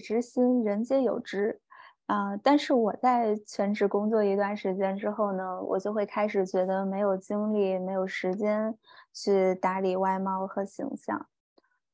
[0.00, 1.60] 之心，人皆有之。
[2.06, 8.76] 啊，但是我在全职工作一段时间之后呢，我就会开始觉得没有精力、没有时间
[9.14, 11.28] 去打理外貌和形象，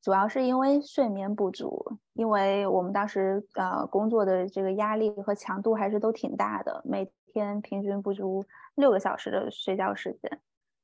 [0.01, 1.99] 主要是因为睡眠不足。
[2.15, 8.43] 因为我们当时呃工作的这个压力和强度还是都挺大的，每天平均不足
[8.75, 10.41] 六个小时的睡觉时间。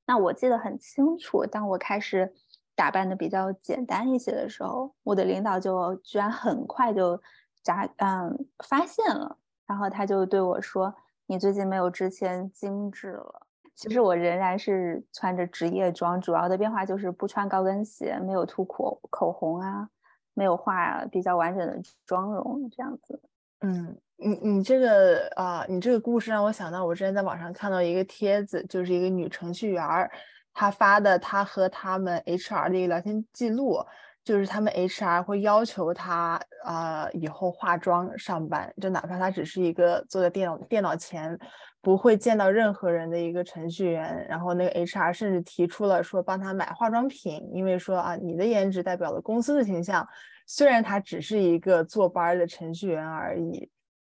[0.06, 2.34] 那我记得很清楚，当我开始
[2.74, 7.20] 打扮的比较简单一些的时候，我的领导就居然很快就。
[7.64, 10.92] 扎嗯，发现了，然后他就对我说
[11.26, 13.46] ：“你最近没有之前精致了。”
[13.76, 19.88] 其实我仍然是穿着职业装，主要的变化就是不穿高跟鞋，没有涂口口红啊，
[20.34, 23.22] 没有化比较完整的妆容这样子。
[23.60, 30.10] 嗯，你你这个啊，你这个故事让我想到，我之前在网上看到一个帖子，就是一个女程序员儿
[30.52, 33.78] 他，发的他和他们 HR 的一个聊天记录。
[34.24, 41.36] 就是他们 HR 会要求他啊，以后化妆上班，就哪怕他只是一个坐在电脑电脑前，
[41.80, 44.24] 不会见到任何人的一个程序员。
[44.28, 50.06] 然后那个 HR 甚至提出了说帮他买化妆品，因为说啊，你的颜值代表了公司的形象。
[50.46, 53.68] 虽然他只是一个坐班的程序员而已，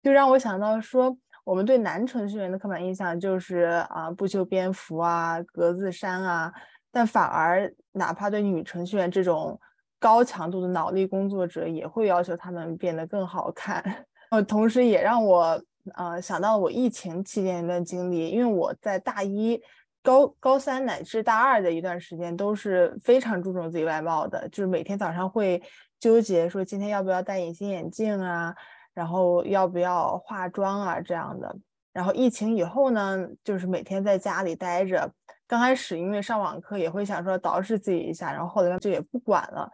[0.05, 6.53] 就让我想到说，我们对男程序员的刻板印象就是啊，不修边幅啊，格子衫啊，
[6.91, 9.59] 但反而哪怕对女程序员这种。
[9.99, 13.83] 高强度的脑力工作者也会要求他们变得更好看，
[14.31, 15.61] 呃，同时也让我
[15.95, 19.59] 呃想到我疫情期间一段经历，因为我在大一、
[20.03, 25.61] 高高三乃至大二的一段时间都是非常注重自己外貌的，就是每天早上会
[25.99, 28.55] 纠结说今天要不要戴隐形眼镜啊，
[28.97, 31.55] 然后要不要化妆啊这样的。
[31.93, 35.09] 然后疫情以后呢，就是每天在家里待着。
[35.49, 39.71] 刚开始因为上网课也会想说捯饬自己一下，然后后来就也不管了。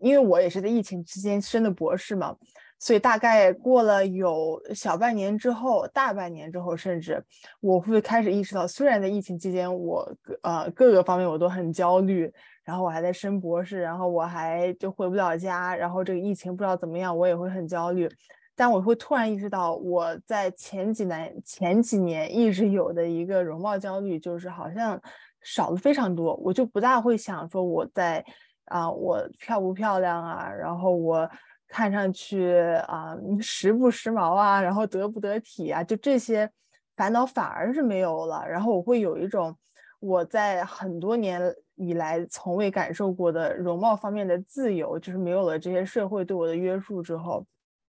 [0.00, 2.32] 因为我也是在疫情期间升的博士嘛，
[2.78, 7.20] 所以大概过了有小半年之后，大半年之后，甚至
[7.60, 10.08] 我会开始意识到，虽然在疫情期间我
[10.42, 12.32] 呃各个方面我都很焦虑，
[12.62, 18.08] 然后我还在升博士，然后我还就回不了家，然后这个疫情不知道怎么样，我也会很焦虑。
[18.56, 24.98] 但我会突然意识到，我在前几年前几年一直有的一个容貌焦虑，就是好像
[25.42, 26.34] 少了非常多。
[26.36, 28.24] 我就不大会想说我在
[28.64, 31.30] 啊，我漂不漂亮啊，然后我
[31.68, 32.56] 看上去
[32.88, 36.50] 啊时不时髦啊，然后得不得体啊，就这些
[36.96, 38.42] 烦恼反而是没有了。
[38.48, 39.54] 然后我会有一种
[40.00, 41.40] 我在很多年
[41.74, 47.46] 以来从未感受过的容貌方面的自由，就是没有了这些社会对我的约束之后。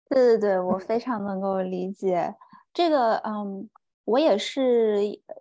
[0.10, 2.36] 对对对，我非常能够理解
[2.74, 3.16] 这个。
[3.26, 3.68] 嗯，
[4.06, 5.00] 我也是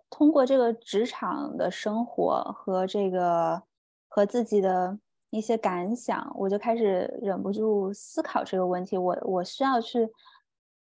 [0.09, 3.61] 通过这个职场的生活和这个
[4.07, 4.97] 和自己的
[5.29, 10.09] 一些感想，我就开始忍不住思考这个问题：我我需要去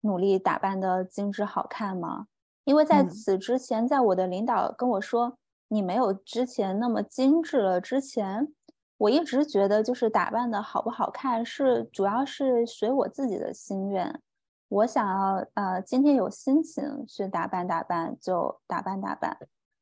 [0.03, 2.28] 努力打扮的精致好看吗？
[2.64, 8.54] 因为在此之前，在我的领导跟我说你没有之前那么精致了之前。
[9.03, 14.21] 我一直觉得，就是打扮的好不好看，是主要是随我自己的心愿。
[14.69, 19.37] 我想要，呃，今天有心情去打扮打扮，就打扮打扮。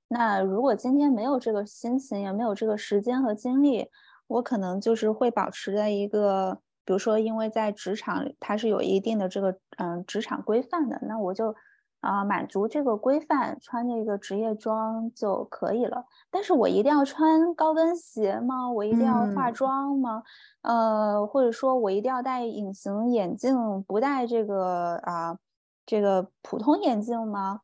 [0.09, 3.91] 那如果今天没有这个心情，也没有这个时间和精力，
[4.27, 11.55] 我可能就是会保持在一个，比如说，因为在职场它是有一定的这个，嗯，职场规范的，那我就。
[12.01, 16.07] 啊，满足这个规范，穿那个职业装就可以了。
[16.31, 18.71] 但是我一定要穿高跟鞋吗？
[18.71, 20.23] 我一定要化妆吗？
[20.63, 25.39] 呃，或者说我一定要戴隐形眼镜，不戴这个啊，
[25.85, 27.61] 这个普通眼镜吗？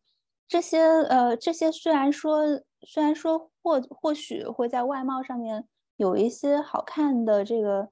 [0.46, 2.42] 这些呃，这些虽然说
[2.82, 5.66] 虽然说或或许会在外貌上面
[5.96, 7.88] 有一些好看的这个，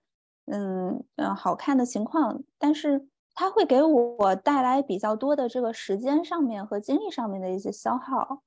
[0.47, 3.09] 嗯嗯，好看的情况，但是。
[3.35, 8.43] 它会给我带来比较多的这个时间上面和精力上面的一些消耗，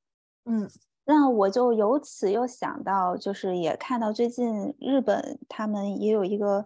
[0.45, 0.69] 嗯，
[1.05, 6.65] 那我就由此又想到，就是也看到最近日本他们也有一个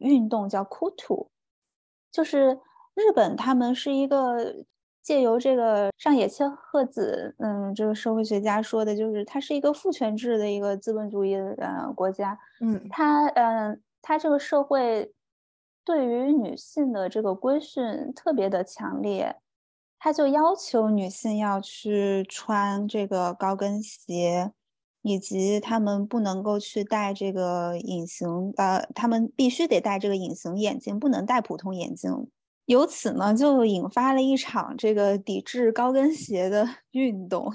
[0.00, 1.30] 运动叫酷土，
[2.10, 2.58] 就是
[2.94, 4.64] 日本他们是一个
[5.02, 15.12] 借由这个上野千鹤子，嗯，这个社会学家说的，就是它是一个父权制的一个资本主义呃国家，嗯，它嗯，它这个社会。
[15.88, 19.36] 对于女性的这个规训特别的强烈，
[19.98, 24.52] 他就要求女性要去穿这个高跟鞋，
[25.00, 32.28] 以及她们不能够去戴这个隐形，呃，她们必须得戴这个隐形眼镜，不能戴普通眼镜。
[32.66, 37.50] 由此呢，就引发了一场这个抵制高跟鞋的 运动，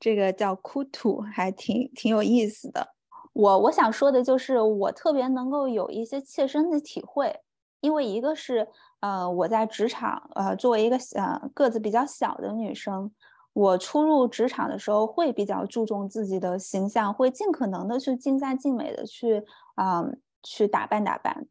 [0.00, 2.88] 这个叫“酷土”，还挺挺有意思的。
[3.34, 7.38] 我我想说的就是，我特别能够有一些切身的体会。
[7.80, 8.66] 因为一个是
[9.00, 13.10] 呃我在职场呃作为一个呃个子比较小的女生，
[13.52, 19.44] 我初入职场的时候会比较注重自己的形象，会尽可能的去尽善尽美的去
[19.76, 20.04] 啊
[20.42, 21.46] 去打扮打扮。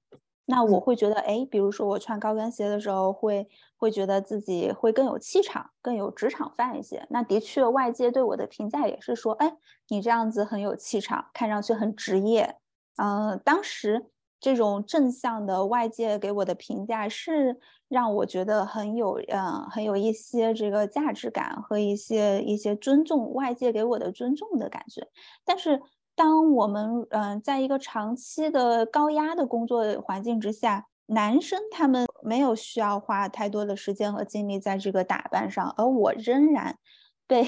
[0.49, 7.05] 那我会觉得，哎，比如说我穿高跟鞋的时候，会会觉得自己会更有气场，更有职场范一些。
[7.09, 9.57] 那的确，外界对我的评价也是说，哎，
[9.89, 12.55] 你这样子很有气场，看上去很职业。
[12.95, 17.57] 嗯，当时这种正向的外界给我的评价是
[17.87, 25.07] 让我觉得很有，嗯，很有一些这个价值感和一些一些尊重，外界给我的尊重的感觉。
[25.45, 25.81] 但是。
[26.19, 36.79] 当我们嗯，在一个长期的高压的工作环境之下，男生他们没有需要花太多的时间和精力在这个打扮上，而我仍然
[37.27, 37.45] 被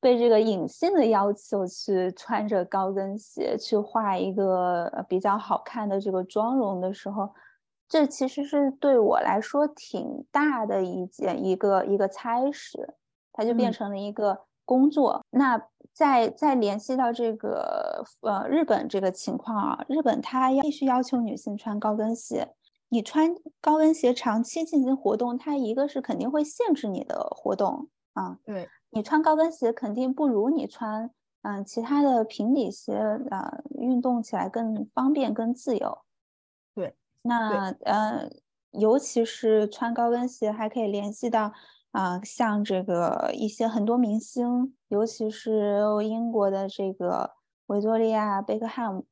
[0.00, 7.30] 被这个隐性的要求去穿着高跟鞋去画一个比较好看的这个妆容的时候，
[7.88, 12.94] 这其实是对我来说挺大的一件一个一个差事，
[13.32, 15.24] 它就变成了一个工作。
[15.30, 15.68] 那。
[15.96, 22.52] 再再联系到这个呃日本这个情况啊，日本它要必须要求女性穿高跟鞋。
[22.90, 28.36] 你穿高跟鞋长期进行活动，它一个是肯定会限制你的活动啊。
[28.44, 31.10] 对你穿高跟鞋肯定不如你穿
[31.42, 32.94] 嗯其他的平底鞋
[33.30, 35.98] 呃运动起来更方便更自由。
[36.74, 38.26] 对，那呃
[38.70, 41.52] 尤其是穿高跟鞋还可以联系到。
[41.92, 47.30] 啊，像这个一些很多明星，尤其是英国的这个
[47.68, 49.06] 维多利亚贝克汉姆，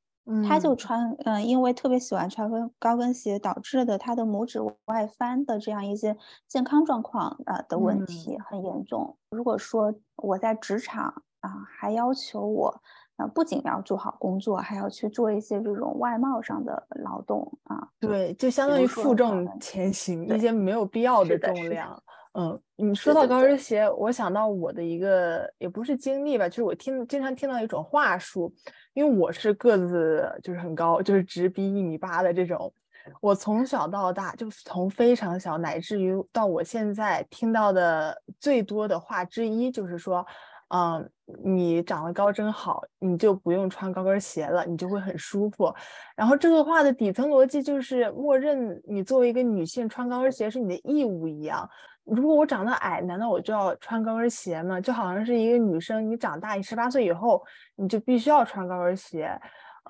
[0.49, 6.17] 他就穿，嗯，因为特别喜欢穿跟高跟鞋导致的他的拇指外翻的这样一些
[6.49, 9.17] 健康状况啊的问题很严重。
[9.31, 12.81] 如果说我在职场啊，还要求我，
[13.17, 22.03] 啊，不仅要做好工作，还要去做一些这种外貌上的劳动啊，对，就相当于负重前行，一些没有必要的重量。
[22.34, 28.52] 嗯，你说到高跟鞋，我想到我的一个也不是经历吧，就是我听经常听到一种话术，
[28.92, 32.72] 因为我是个子就是很高，就是直逼一米八的这种，
[33.20, 40.26] 我从小到大就从非常小，乃至于到我现在听到的最多的话之一就是说。
[40.69, 41.08] 嗯，
[41.44, 45.72] 你长得高真好，你就不用穿高跟鞋了，你就会很舒服。
[46.16, 51.69] 然后这个话的底层逻辑就是，默认你作为一个女性穿高跟鞋是你的义务一样。
[52.04, 54.80] 如果我长得矮，难道我就要穿高跟鞋吗？
[54.80, 57.42] 就好像是一个女生，你长大，你十八岁以后，
[57.76, 59.40] 你就必须要穿高跟鞋。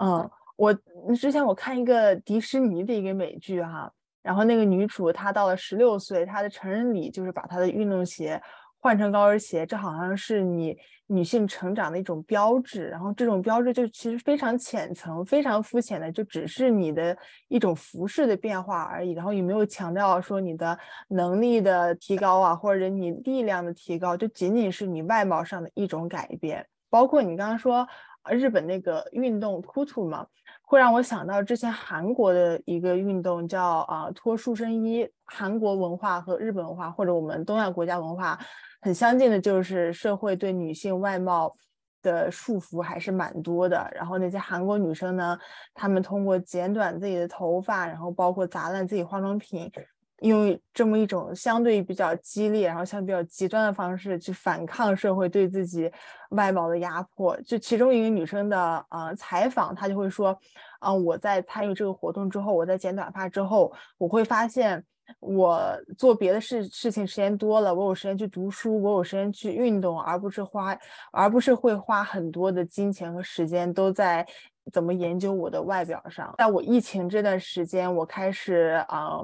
[0.01, 0.73] 嗯，我
[1.19, 3.91] 之前我看一个迪士尼的一个美剧哈，
[4.23, 8.41] 然后那个女主她到了十六岁，她的成人礼就是把她的运动鞋。
[8.85, 10.77] 换成高跟鞋，这好像是你
[11.07, 12.87] 女性成长的一种标志。
[12.89, 17.17] 然后这种标志就其实非常浅层、非常肤浅的，就只是你的
[17.49, 19.13] 一种服饰的变化而已。
[19.13, 20.79] 然后也没有强调说你的
[21.09, 26.67] 能力的提高啊，或者你力量的提高，就仅仅是你外貌上的一种改变。
[26.91, 27.89] 包括你刚刚说
[28.31, 30.27] 日本那个运动突突嘛，
[30.61, 35.09] 会让我想到之前韩国的一个运动叫啊脱束身衣。
[35.27, 38.39] 韩国文化和日本文化，或者我们东亚国家文化。
[38.85, 41.51] 很相近的就是社会对女性外貌
[42.03, 43.91] 的束缚还是蛮多的。
[43.95, 45.39] 然后那些韩国女生呢，
[45.73, 49.73] 她们通过剪短自己的头发，然后包括砸烂自己化妆品，
[50.21, 55.91] 用这么一种相对比较激烈，然后相对比较极端的方式去反抗社会对自己
[56.33, 57.35] 外貌的压迫。
[57.41, 60.39] 就其中一个女生的呃采访，她就会说，
[60.79, 64.85] 啊，我在参与这个活动之后，我在剪短发之后，我会发现。
[65.21, 65.61] 我
[65.97, 70.77] 做别的事事情时间多了，我有时间去读书，我有时间去运动，而不是花，
[71.13, 74.27] 而不是会花很多的金钱和时间都在
[74.73, 76.35] 怎么研究我的外表上。
[76.39, 79.21] 在我疫情这段时间，我开始啊，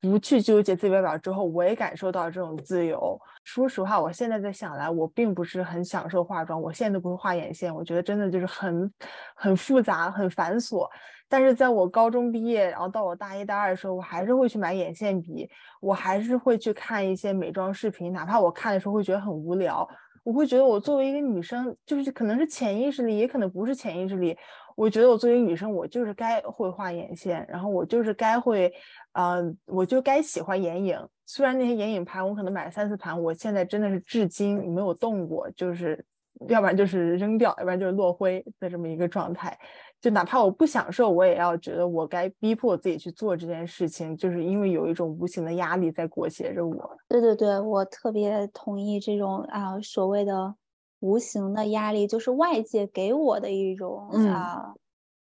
[0.00, 3.20] 不去纠结自己外表之后，我也感受到这种自由。
[3.44, 8.92] 说实话，我现在在想来，我并不是很享受化妆，我现在都不会画眼线，我觉得真的就是很
[9.34, 10.88] 很复杂、很繁琐。
[11.32, 15.48] 但是在我高中毕业，然后到我大一、大二的时候，我还是会去买眼线笔，
[15.80, 19.88] 我还是会去看一些美妆视频，哪怕我看的时候会觉得很无聊，
[20.24, 24.36] 我会觉得我作为一个女生，就是可能是潜意识里，也可能不是潜意识里，
[24.76, 28.70] 我觉得我作为女生，我就是该会画眼线，然后我就是该会，
[29.12, 30.98] 嗯，我就该喜欢眼影。
[31.24, 36.04] 虽然那些眼影盘我可能买了三四盘，我现在真的是至今没有动过，就是
[36.46, 39.58] 要不然就是扔掉，要不然就是落灰的这么一个状态。
[40.02, 46.98] 就哪怕我不享受，我也要觉得我该逼迫自己去做这件事情，就是因为有一种无形的压力在裹挟着我。
[47.08, 50.56] 对对对，我特别同意这种啊所谓的
[50.98, 54.74] 无形的压力，就是外界给我的一种啊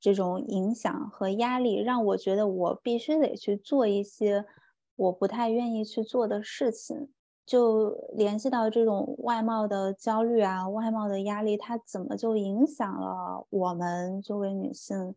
[0.01, 4.45] 这种影响和压力，让我觉得我必须得去做一些
[4.97, 7.11] 我不太愿意去做的事情。
[7.47, 15.15] 就联系到这种外貌的焦虑啊，外貌的压力，它怎么就影响了我们作为女性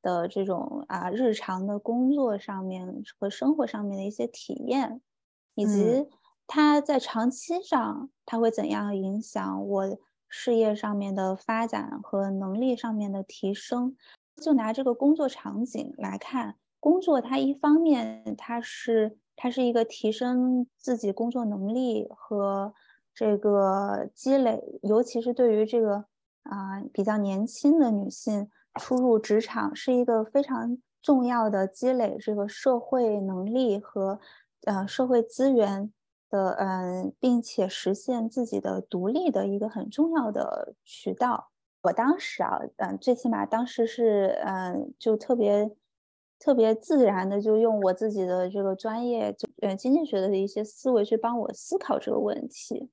[0.00, 5.02] 的这种啊日常的工作上面和生活上面的一些体验，
[5.54, 6.06] 以及
[6.46, 13.94] 它在长期上它会怎样影响我事业上面的发展和能力上面的提升？
[14.42, 19.18] 就拿这个工作场景来看，工作它一方面它是。
[19.36, 22.72] 它是一个提升自己工作能力和
[23.14, 26.06] 这个积累，尤其是对于这个
[26.44, 28.50] 啊比较年轻的女性
[28.80, 34.18] 初入职场，是一个非常重要的积累这个社会能力和
[34.64, 35.92] 呃社会资源
[36.30, 41.50] 的嗯，并且实现自己的独立的一个很重要的渠道。
[41.82, 45.76] 我当时啊，嗯，最起码当时是嗯，就特别。
[46.38, 52.90] 特别自然的就用我自己的这个专业，就呃经济学的一些思维去帮我思考这个问题，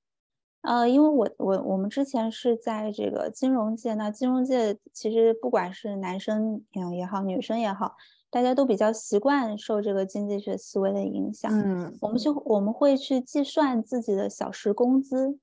[0.61, 7.95] 呃，因为我我我们之前是在这个金融界，那金融界其实不管是男生嗯也好，女生也好，
[8.29, 15.37] 大家都比较习惯受这个经济学思维的影响，嗯，我们就我们会去计算自己的小时工资，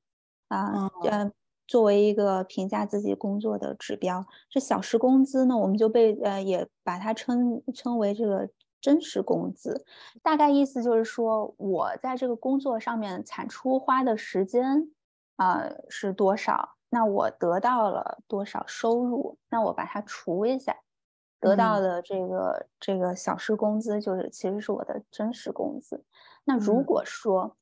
[0.49, 1.33] 啊，嗯。
[1.71, 8.49] 作为一个评价自己工作的指标，这小时工资呢，我们就被呃也把它称称为这个
[8.81, 9.85] 真实工资。
[10.21, 14.91] 大概意思就是说，我在这个工作上面产出花的时间
[15.37, 20.77] 啊是多少，那我得到了多少收入，那我把它除一下，
[21.39, 26.05] 得到的这个这个小时工资就是其实是我的真实工资。
[26.43, 27.57] 那如果说，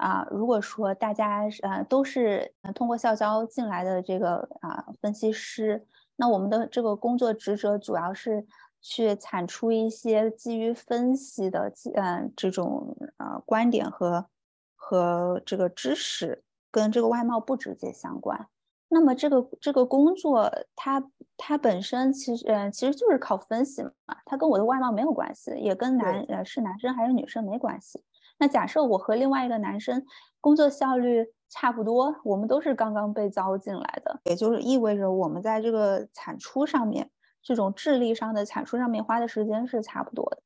[0.00, 8.46] 啊，如果说大家呃都是通过校招进来的这个啊分析师，那我们的这个工作职责主要是
[8.80, 14.26] 去产出一些基于分析的嗯这种呃观点和
[14.74, 18.48] 和这个知识，跟这个外貌不直接相关。
[18.88, 28.02] 那么这个这个工作它它本身其实呃其实就是靠分析嘛，它跟我的外貌没有关系，也跟男呃是男生还是女生没关系。
[28.40, 30.04] 那假设我和另外一个男生
[30.40, 37.10] 工作效率差不多，我们都是刚刚被招进来的，也就是意味着我们在这个产出上面，
[37.42, 40.42] 这种智力上的产出上面花的时间是差不多的。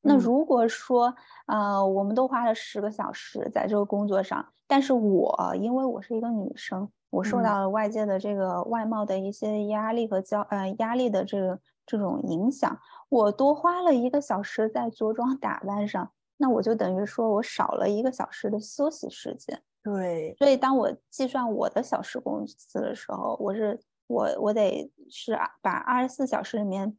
[0.00, 1.14] 那如果说，
[1.46, 12.78] 呃，我们都花了十个小时在这个工作上，但是我因为我是一个女生，我受到了外界的这个外貌的一些压力和焦呃压力的这个这种影响，
[13.08, 16.10] 我多花了一个小时在着装打扮上。
[16.40, 20.34] 那我就等于说我少了一个小时的休息时间，对。
[20.38, 26.96] 所以当我计算我的小时工资的时候，我是我我得是把二十四小时里面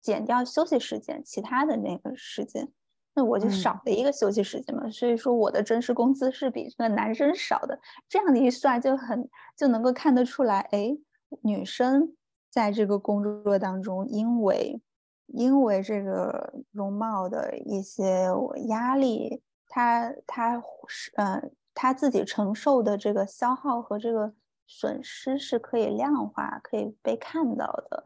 [0.00, 2.72] 减掉休息时间，其他的那个时间，
[3.14, 4.88] 那我就少了一个休息时间嘛。
[4.90, 7.76] 所以说我的真实工资是比这个男生少的。
[8.08, 10.96] 这样的一算就很就能够看得出来，哎，
[11.42, 12.14] 女生
[12.48, 14.80] 在这个工作当中，因为。
[15.28, 18.26] 因为这个容貌的一些
[18.66, 21.42] 压力，他他是呃
[21.74, 24.32] 他自己承受的这个消耗和这个
[24.66, 28.04] 损失是可以量化、可以被看到的。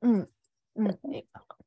[0.00, 0.26] 嗯
[0.74, 0.98] 嗯，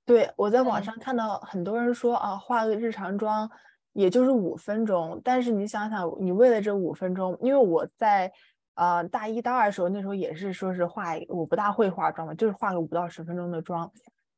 [0.06, 3.50] 对，我在网上看到很多人说啊，化个日常妆
[3.94, 8.32] 也就是五分钟，但是你想想，你为了这五分钟，因为我在
[8.76, 13.90] 呃大一大二的时候，那时候也是说是化，我不大会化妆嘛，就是化个五到十分钟的妆。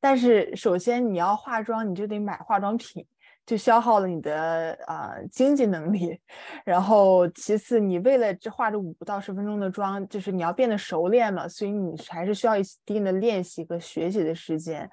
[0.01, 3.05] 但是首先你要化妆，你就得买化妆品，
[3.45, 6.17] 就消耗了你的啊经济能力。
[6.63, 14.89] 然后其次，你为了这化这五到十分钟的妆，就是你要变得熟练了，所以你还是需要一定的练习和学习的时间。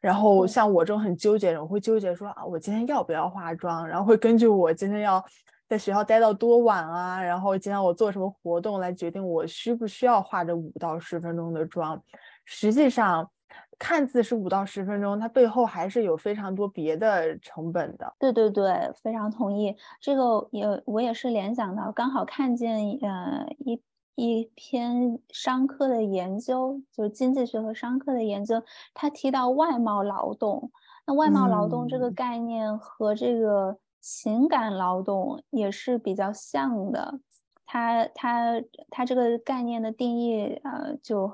[0.00, 3.86] 然后像我这种很纠结的人，我会纠结说啊，我今天要不要化妆？
[3.86, 5.24] 然后会根据我今天要
[5.68, 12.02] 在学校待到多晚啊，然后今天我做什么活动来决定我需不需要化这五到十分钟的妆。
[12.44, 13.30] 实际上。
[13.78, 18.12] 看似是五到十分钟，它背后还是有非常多别的成本的。
[18.18, 19.76] 对对对，非常同意。
[20.00, 23.80] 这个也我也是联想到，刚好看见呃一
[24.16, 28.60] 一篇商科的研究，就是经济学和商科的研究，
[28.92, 30.70] 他提到外贸劳动。
[31.06, 37.20] 那外贸劳动这个概念和这个情感劳动也是比较像的。
[37.64, 41.32] 它它它这个概念的定义，呃，就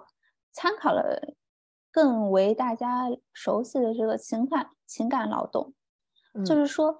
[0.52, 1.34] 参考了。
[1.94, 5.72] 更为大家熟悉的这个情感情感劳动，
[6.44, 6.98] 就是说，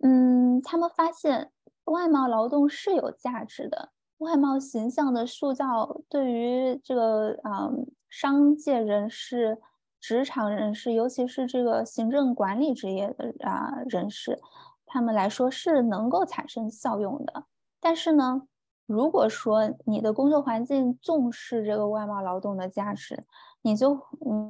[0.00, 1.50] 嗯，他们发现
[1.86, 9.60] 外貌劳动是有价值的，外貌形象的塑造对于这个嗯商界人士
[10.00, 14.40] 职场人士，尤其是这个行政管理职业的啊人士，
[14.86, 17.46] 他们来说是能够产生效用的。
[17.80, 18.42] 但是呢，
[18.86, 23.24] 如果说你的工作环境重视这个外贸劳动的价值，
[23.62, 23.98] 你就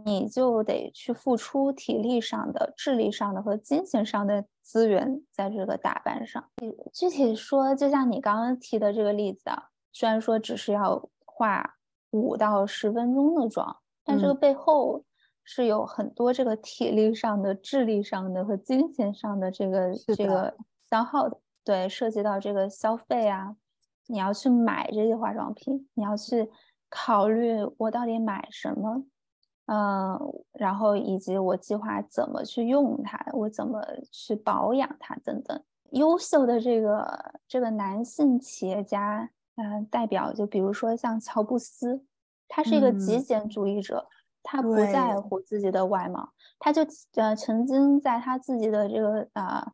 [0.05, 6.45] 你就得去付出体力上的、智力上的和金钱上的资源在这个打扮上。
[6.93, 11.77] 具体说，就像你刚刚提的这个例子啊，虽然说只是要化
[12.11, 15.05] 五到十分钟的妆，但这个背后。
[15.45, 20.55] 是有很多这个体力上的、智力上的和金钱上的这个这个
[20.89, 23.57] 消耗的，对，涉及到这个消费啊，
[24.07, 26.49] 你要去买这些化妆品，你要去
[26.95, 29.03] 考虑我到底买什么，
[29.65, 30.21] 嗯，
[30.53, 35.59] 然后以及我计划怎么去用它，我怎么去保养它等等。
[35.93, 42.05] 优秀的这个这个男性企业家，嗯，代表就比如说像乔布斯，
[42.47, 44.07] 他是一个极简主义者。
[44.45, 46.83] 他不在乎自己的外貌，他就
[47.15, 49.73] 呃曾经在他自己的这个呃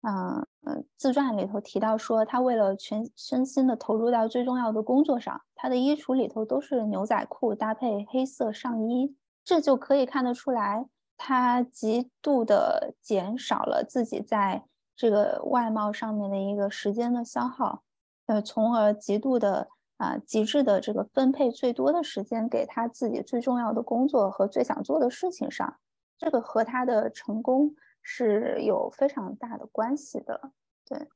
[0.00, 14.64] 嗯嗯自传里头提到说，他为了全身心的投入到最重要的工作上，他的衣橱里头都是牛仔裤搭配黑色上衣，这就可以看得出来，他极度的减少了自己在
[14.96, 17.82] 这个外貌上面的一个时间的消耗，
[18.26, 19.68] 呃，从而极度的。
[19.98, 25.78] 啊，极致的这个分配最多的时间给他自己最重要的工作和最想做的事情上，
[26.18, 27.74] 这个和他的成功
[28.08, 30.52] 是有非常大的关系的。
[30.88, 31.08] 对，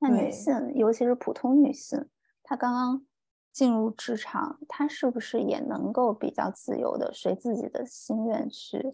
[0.00, 2.08] 那女性，尤其是普通女性，
[2.42, 3.06] 她刚刚
[3.52, 8.92] 进入职场，她是不是也能够比较自由的随自己的心愿去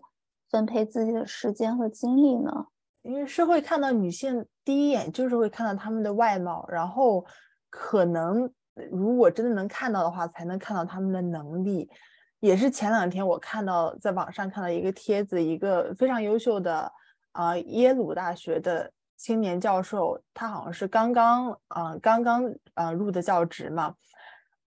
[0.50, 2.66] 分配自己的时间和精力呢？
[3.01, 7.25] 因为社会看到女性第一眼就是会看到她们的外貌，然后
[7.70, 8.53] 可能。
[8.92, 11.90] 如果真的能看到的话，才能看到她们的能力。
[12.38, 16.88] 也是前两天我看到在网上看到一个帖子，一个非常优秀的
[17.38, 23.94] 啊耶鲁大学的青年教授，他好像是刚刚啊刚刚啊入的教职嘛。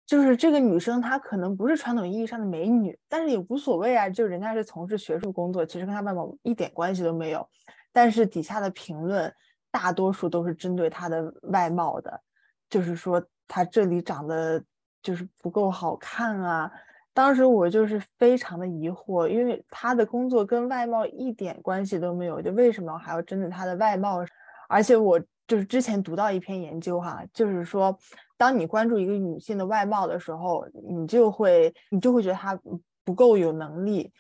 [0.05, 7.49] 就是这个女生，她可能不是传统意义上的美女，但是也无所谓啊，就人家是从事学术工作，其实跟她外貌一点关系都没有。
[7.93, 9.33] 但是底下的评论
[9.71, 12.21] 大多数都是针对她的外貌的，
[12.69, 13.25] 就是说。
[13.49, 14.61] 她这里长得
[15.01, 16.69] 就是不够好看啊！
[17.17, 24.23] 当时我就是非常的疑惑，因为他的工作跟外貌一点关系都没有，就为什么还要针对他的外貌？
[24.69, 27.99] 而且我就是之前读到一篇研究哈，就是说，
[28.37, 32.59] 当你关注一个女性的外貌的时候，你就会你就会觉得她
[33.03, 34.13] 不够有能力。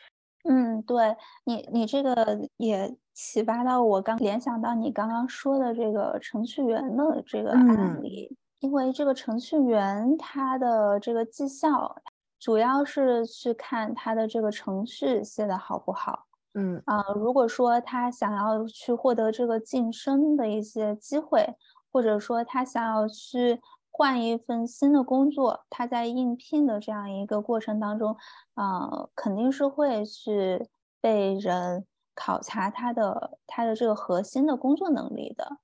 [0.48, 8.34] 嗯，对你，你这个也启发到我刚联想到你刚刚说的这个程序员的这个案例。
[8.60, 11.94] 因为这个程序员他的这个绩效，
[12.38, 16.26] 主要是去看他的这个程序写的好不好。
[16.54, 21.54] 嗯啊，如果说他想要去获得这个晋升的一些机会，
[21.92, 28.16] 或者说他想要去换一份新的工作，他在应聘的这样一个过程当中，
[28.54, 30.68] 啊，肯定是会去
[31.00, 35.58] 被人考察他的他的这个核心的工作能力的。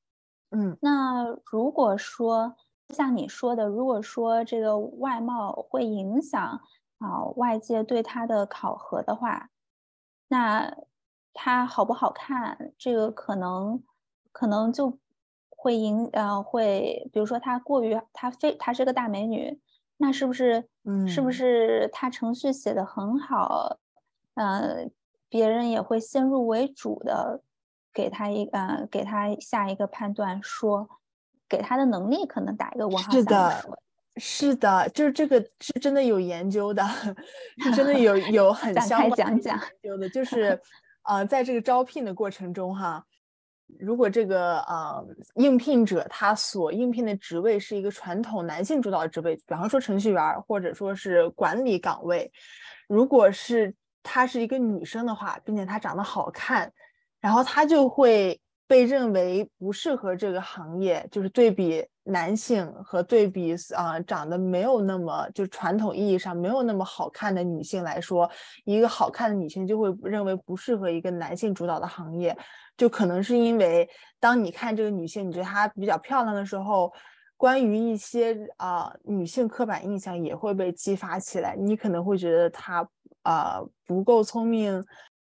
[0.51, 2.55] 嗯，那如果说，
[2.91, 6.61] 像你说的，如果说这个外貌会影响
[6.99, 9.49] 啊外界对他的考核的话，
[10.29, 10.77] 那
[11.33, 13.83] 他好不好看，这个可能
[14.31, 14.99] 可能就
[15.49, 19.59] 会影呃会，比如说他过于他非他是个大美女，
[19.97, 23.79] 那是不是嗯是不是他程序写的很好，
[24.35, 24.87] 呃
[25.31, 27.43] 别人也会先入为主的
[27.93, 30.89] 给他一呃给他下一个判断说。
[31.53, 33.13] 给他的能力可能打一个问号。
[33.13, 33.65] 是的，
[34.17, 36.83] 是的，就是这个是真的有研究的，
[37.59, 40.59] 是真的有有很相关讲讲研究的，就 是
[41.03, 43.05] 呃，在这个招聘的过程中哈，
[43.79, 52.33] 如果这个呃应聘者他所应聘的职位是一个传统男性主导的职位，比方说程序员或者说是管理岗位，
[52.89, 56.73] 如果是她是一个女生的话，并且她长得好看，
[57.21, 58.41] 然后她就会。
[58.73, 68.31] 被认为不适合这个行业，就是对比男性和对比啊长得没有那么就传统意义上没有那么好看的女性来说，
[68.65, 72.35] 一个好看的女性就会认为不适合一个男性主导的行业，
[72.75, 73.87] 就可能是因为
[74.19, 76.91] 当你看这个女性，你觉得她比较漂亮的时候，
[77.37, 82.89] 关于一些啊女性刻板印象也会被激发起来，你可能会觉得她
[83.21, 84.83] 啊不够聪明。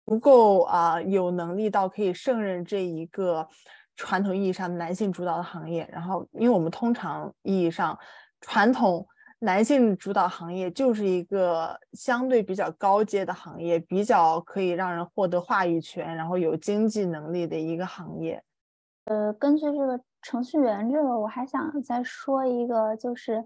[0.04, 3.48] 不够啊，有能力到可以胜任这一个
[3.96, 5.88] 传统意义上男性主导的行业。
[5.92, 7.98] 然后，因为我们通常意义上
[8.40, 9.06] 传统
[9.38, 18.42] 男性主导行业就是一个相对比较高阶的行业，比较可以让人获得话语权，然后有经济能力的一个行业。
[19.06, 23.44] 呃，根据这个程序员这个，我还想再说一个，就是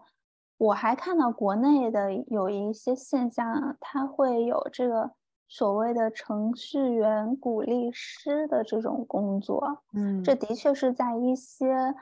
[0.59, 5.11] 我还看到国内的有一些现象，它会有这个
[5.49, 9.83] 所谓的程序员鼓励师的这种工作。
[9.93, 11.95] 嗯，这的确是在一些。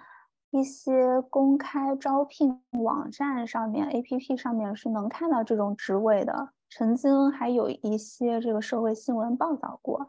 [0.51, 6.51] 一些公开招聘网站上面、APP 上面是能看到这种职位的。
[6.71, 10.09] 曾经还有一些这个社会新闻报道过，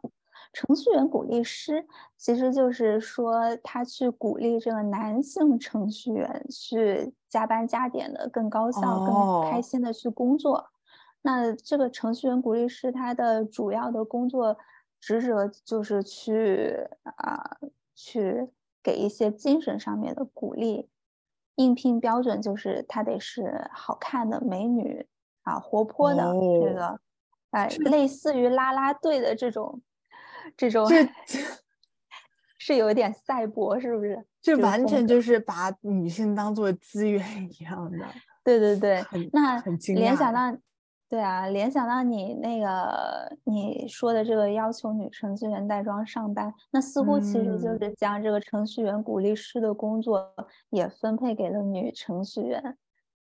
[0.53, 10.63] 程序员鼓励师，其实就是说他去鼓励这个男性程序员去加班加点的更高效、更开心的去工作。
[11.25, 14.57] 那这个程序员鼓励师他的主要的工作
[15.01, 17.57] 职责就是去啊
[17.93, 18.47] 去。
[18.85, 20.87] 给一些精神上面的鼓励，
[21.55, 25.07] 应聘标准就是他得是好看的美女
[25.41, 26.99] 啊，活泼的这个，
[27.49, 29.81] 哎，类似于啦啦队的这种，
[30.55, 30.87] 这种
[32.59, 34.23] 是有点赛博，是不是？
[34.39, 38.05] 这完全就是把女性当做资源一样的。
[38.43, 40.55] 对对对，那很联想到。
[41.07, 50.33] 对啊，联想到你那个你说的这个要求女程序员带妆上班，那似乎其实就是将这个程序员鼓励师的工作
[50.71, 52.77] 也分配给了女程序员。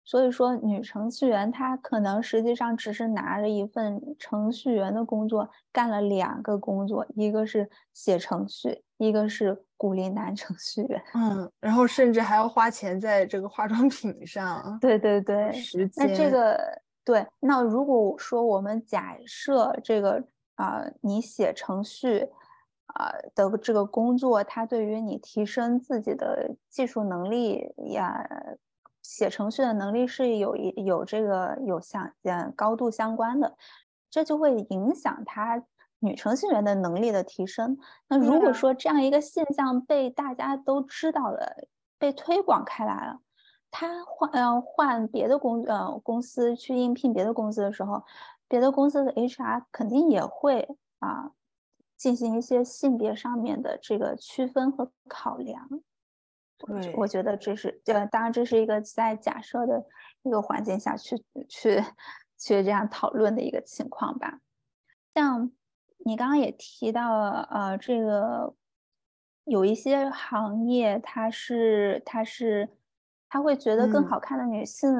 [0.03, 11.01] 所以说，女程序员她可能实际上只是拿着一份程序员的工作，干了两个工作，一个是写程序，一个是鼓励男程序员。
[11.13, 14.77] 嗯，然后甚至还要花钱在这个化妆品上。
[14.81, 16.05] 对对对，时间。
[16.05, 16.59] 那这个。
[17.03, 20.23] 对，那如果说我们假设这个
[20.55, 22.29] 啊，你写程序
[22.85, 28.27] 啊的这个工作，它对于你提升自己的技术能力呀，
[29.01, 33.57] 写程序的能力是有一有这个有相嗯高度相关的，
[34.11, 35.63] 这就会影响他
[35.99, 37.79] 女程序员的能力的提升。
[38.07, 43.19] 那如果说这样一个现象被大家都知道了，被推广开来了。
[43.71, 48.03] 他换呃换别的公呃公司去应聘别的公司的时候，
[48.49, 50.67] 别的公司的 HR 肯定也会
[50.99, 51.31] 啊
[51.95, 55.69] 进行一些性别上面的这个区分和考量。
[56.57, 59.83] 对，我觉得这是呃当然这是一个在假设的
[60.23, 61.15] 一个环境下去
[61.47, 61.81] 去
[62.37, 64.41] 去这样讨论的一个情况吧。
[65.15, 65.49] 像
[66.05, 67.09] 你刚刚也提到
[67.49, 68.53] 呃这个
[69.45, 72.69] 有一些行业它是它是。
[73.33, 74.91] 他会觉得更好看的女性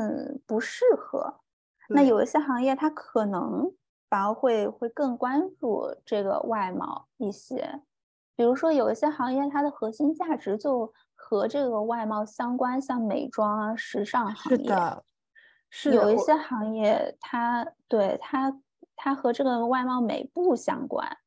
[0.48, 1.41] 不适合，
[1.89, 3.70] 那有一些行业他可能
[4.10, 7.82] 反而会会更关注这个外貌一些，
[8.38, 15.04] 比如说有一些行业它的核心价值就和这个外貌相关，像美妆啊、时尚行业，是的，
[15.70, 18.62] 是有一些行业它对它
[18.96, 21.17] 它和这个外貌美不相关，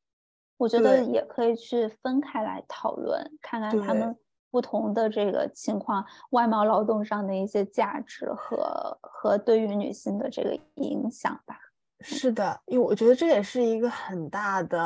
[0.56, 4.16] 我觉得也可以去分开来讨论，看看他们。
[4.54, 11.58] 不同的这个情况，外贸劳动上的一些价值和和对于女性的这个影响吧。
[11.98, 14.78] 是的，因为我觉得这也是一个很大的，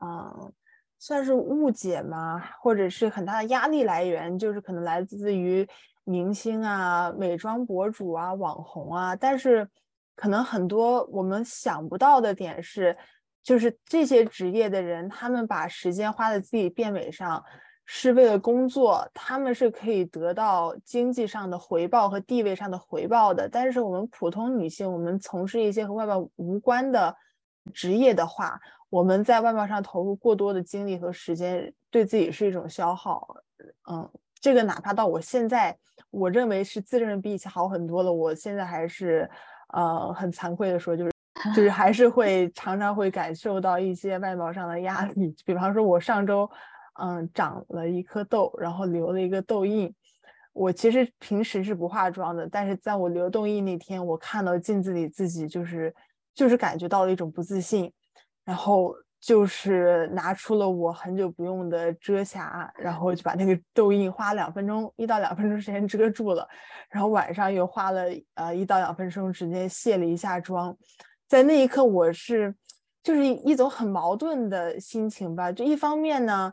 [0.00, 0.50] 嗯，
[0.98, 5.68] 算是误解嘛，或者是很大的压力来源，就是可能来自于
[6.04, 9.14] 明星啊、美妆博主啊、网红啊。
[9.14, 9.68] 但是，
[10.16, 12.96] 可能很多我们想不到的点是，
[13.42, 17.44] 就是这些职业的人，他们把时间花在自己变美上。
[17.94, 23.46] 是为了工作，他们是可以得到经济上的回报和地位上的回报的。
[23.46, 27.14] 但是我们普通女性，我们从事一些和外貌无关的
[27.74, 33.28] 职业的话，我们在外貌上投入过多的精力和时间，对自己是一种消耗。
[33.90, 34.08] 嗯，
[34.40, 35.76] 这个哪怕到我现在，
[36.10, 39.28] 我认为是自认比以前好很多了，我现在还是，
[39.74, 41.12] 呃，很惭愧的说，就是
[41.54, 45.36] 就是还是会常常会感受到一些外貌上的压力。
[45.44, 46.50] 比方说，我上周。
[47.00, 49.94] 嗯，长了一颗痘，然后留了一个痘印。
[50.52, 55.94] 我其实平时是不化妆的，但是在我留痘印那天，我看到镜子里自己就是
[56.34, 57.90] 就是感觉到了一种不自信，
[58.44, 66.46] 然后就是拿出了我很久不用的遮瑕，然后就把那个痘印花两分钟一到两分钟时间遮住了，
[66.90, 70.76] 然后晚上又花了呃一到两分钟时间卸了一下妆，
[71.26, 72.54] 在那一刻我是
[73.02, 76.52] 就是一种很矛盾的心情吧，就一方面呢。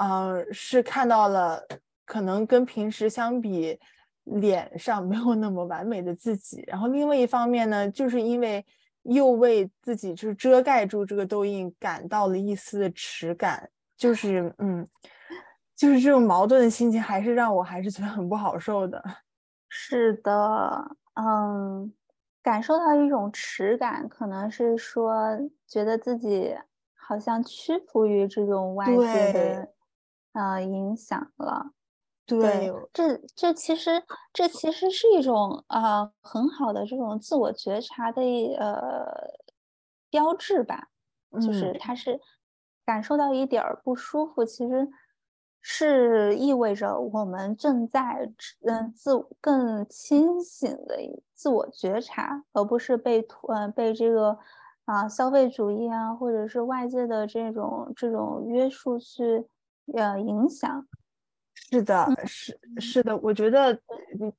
[0.00, 1.60] 嗯，是看到了
[2.04, 3.78] 可能跟平时相比，
[4.24, 6.62] 脸上没有那么完美的自己。
[6.66, 8.64] 然后另外一方面呢，就是因为
[9.02, 14.86] 又为自己就是遮盖住这个痘印感到了一丝的耻感，就是嗯，
[15.74, 19.02] 就是这种矛盾的心情，还是让我还是觉得很不好受的。
[19.68, 21.92] 是的，嗯，
[22.42, 26.54] 感受到一种耻感，可能是说觉得自己
[26.94, 29.68] 好像屈服于这种外界的
[30.38, 31.72] 呃影响了。
[32.26, 38.22] 对，这这其实这其实是一种呃很好的这种自我觉察的
[38.58, 39.06] 呃
[40.10, 40.88] 标志吧，
[41.40, 42.20] 就是它是
[42.84, 44.88] 感受到一点儿不舒服，其实
[45.62, 48.30] 是意味着我们正在
[48.66, 50.96] 嗯自更清醒的
[51.34, 54.38] 自我觉察，而不是被呃被这个
[54.84, 59.46] 啊消费主义啊或者是外界的这种这种约束去
[59.96, 60.86] 呃影响。
[61.70, 63.78] 是的，是是的，我觉得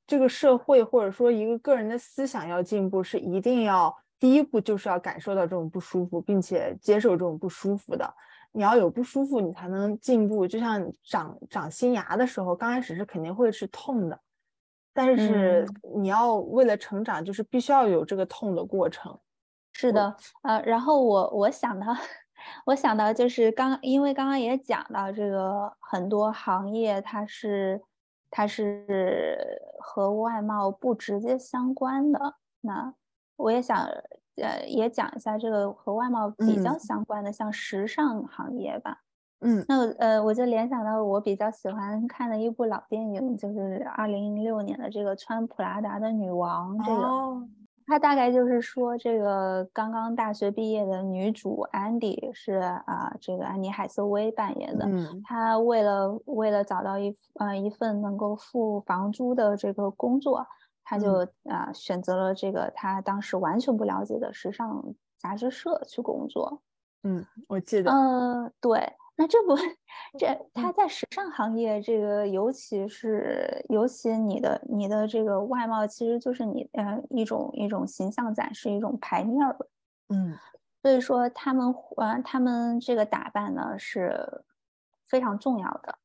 [0.06, 8.12] 这个社会或者说一个个人的思想要进步，是一定要第一步就是要感受到这种不舒服，并且接受这种不舒服的。
[8.52, 10.46] 你要有不舒服，你才能进步。
[10.46, 14.18] 就像长长新牙的时候，刚开始是肯定会是痛的，
[14.92, 19.16] 但是你要为了成长，就是必须要有这个痛的过程。
[19.72, 21.86] 是的，呃，然后我我想到。
[22.66, 27.82] 我想到就是刚，因为刚刚也讲到这个很多行业，它是
[28.30, 32.34] 它是和外贸不直接相关的。
[32.60, 32.92] 那
[33.36, 33.78] 我也想
[34.36, 38.98] 呃也讲一下这个和外贸比较相关的，像时尚行业吧。
[39.40, 47.59] 嗯，那呃我就联想到我比较喜欢看的一部老电影，就是二零零六年的这个穿普拉达的女王这个。
[47.86, 52.54] 他大概就是说，这个刚刚大学毕业的女主安迪是
[52.86, 54.86] 啊，这个安妮海瑟薇扮演的。
[54.86, 60.46] 嗯，她为了为了找到一呃一份能够付房租的这个工作，
[60.84, 64.82] 她就啊选择了这个她当时完全不了解的时尚
[65.18, 66.62] 杂志社去工作。
[67.02, 67.90] 嗯，我记得。
[67.90, 68.92] 嗯，对。
[69.20, 69.54] 那这不，
[70.18, 79.54] 这他在时尚行业，这个尤其是尤其你的你的这个外貌，其实就是你呃一种一种形象展示，一种牌面儿。
[80.08, 80.38] 嗯，
[80.80, 81.66] 所以说他们
[81.98, 84.42] 呃他们这个打扮呢是
[85.06, 85.98] 非常重要的。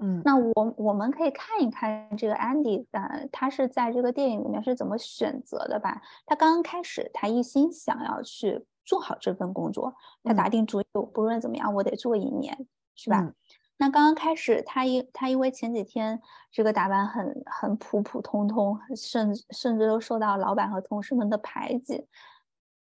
[0.00, 6.02] 嗯，那我我们可以看一看这个 Andy，呃，他是在这个电影里面是怎么选择的吧？
[6.26, 8.66] 他刚刚开始，他一心想要去。
[8.86, 9.94] 做好这份工作，
[10.24, 13.34] 他打定主意，不论怎么样，我得做一年，是吧？
[13.78, 16.18] 那刚刚开始，他因他因为前几天
[16.50, 22.06] 这个打扮很很普普通通，甚至甚至都受到老板和同事们的排挤。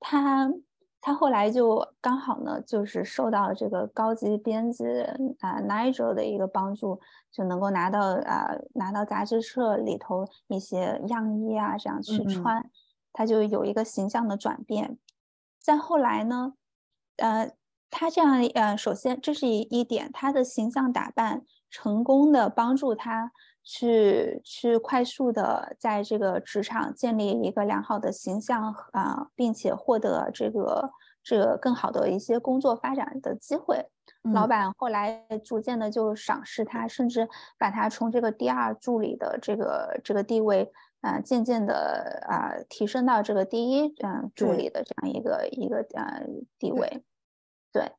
[0.01, 0.53] 他
[1.01, 4.85] 他后来就刚好呢，就是受到这个高级编辑
[5.39, 12.69] 啊 Nigel 的一个帮助，就能够拿到啊拿到杂志社里头一些样衣啊，这样去穿，
[13.13, 14.99] 他就有一个形象的转变。
[15.61, 16.55] 再后来呢，
[17.19, 17.53] 呃，
[17.91, 23.31] 他这样，呃，首先这是一一点，他的形象打扮成功的帮助他
[23.63, 30.91] 去去快速的在这个职场建立一个良好的形象啊，并且获得这个
[31.23, 33.87] 这个更好的一些工作发展的机会。
[34.33, 40.73] 老板后来逐渐的就赏识他，甚至把他从这个第二助理的这个这个地位。
[41.01, 46.27] 啊，渐渐的啊，提升到这个第一嗯助理的这样一个一个呃
[46.59, 47.03] 地位，
[47.73, 47.93] 对，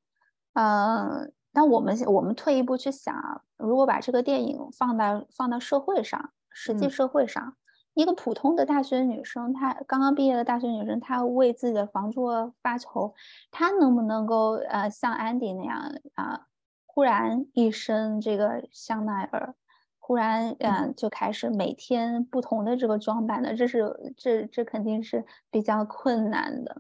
[0.54, 7.56] 嗯，那我们我们退一步去想，如果把这个电影放到放到社会上，实际社会上，
[7.94, 12.28] 一个普通的大学女生，她刚刚毕业的大学女生，她为自己的房租
[12.62, 13.16] 发愁，
[13.50, 16.48] 她能不能够呃像安迪那样啊，
[16.86, 19.56] 忽然一身这个香奈儿？
[20.02, 26.76] 突然，嗯，就开始每天不同的这个装扮的，这是这这肯定是比较困难的。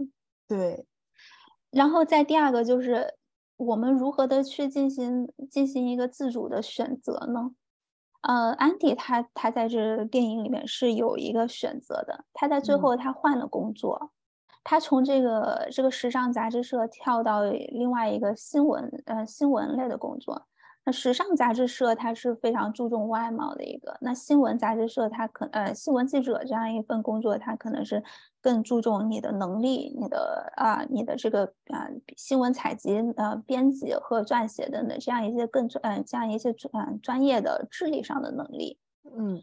[0.48, 0.86] 对，
[1.70, 3.16] 然后再第二个就是
[3.58, 7.52] 我们如何的去进行进行一个自主的选择呢？
[8.22, 14.12] 呃，安迪他他在这电影里面是有一个选择的，他在最后他换了工作，
[14.64, 20.48] 他从这个这个时尚杂志社跳到另外一个新闻呃新闻类的工作。
[20.84, 28.04] 那时尚杂志社它是非常注重外貌的一个，那新闻杂志社它可呃新闻记者这样一份工作，它可能是
[28.42, 38.80] 更注重你的能力，你的啊你的这个啊新闻采集呃编辑和撰写等等这样一些更专这样一些专专业的智力上的能力，
[39.16, 39.42] 嗯。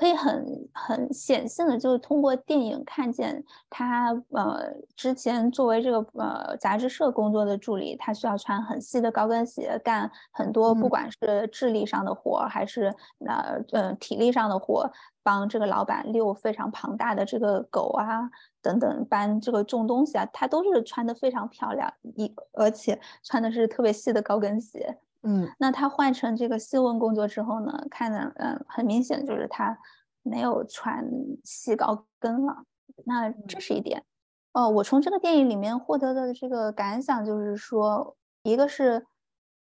[0.00, 14.90] 可以很很显性的，就是通过电影看见他，呃，之前作为这个呃杂志社工作的助理，他需要穿很细的高跟鞋，干很多不管是智力上的活，还是那呃体力上的活，
[15.22, 18.30] 帮这个老板遛非常庞大的这个狗啊，
[18.62, 24.96] 等等搬这个重东西啊，他都是穿的非常漂亮，一而且穿的是特别细的高跟鞋。
[25.22, 27.86] 嗯，那他换成这个新闻工作之后呢？
[27.90, 29.76] 看的，嗯，很明显就是他
[30.22, 31.04] 没有穿
[31.44, 32.64] 细高跟了。
[33.04, 34.02] 那这是一点。
[34.52, 39.06] 哦，我从这个电影里面获得的这个感想就是说，一个是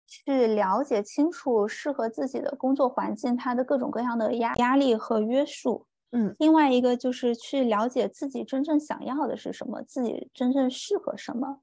[0.07, 5.87] 去了解清楚适合自己的工作环境，它的各种各样的压压力和约束。
[6.11, 11.61] 嗯，另外一个就是去了解自己真正想要的是什么，自己真正适合什么，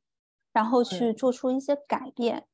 [0.54, 2.46] 然后去做出一些改变。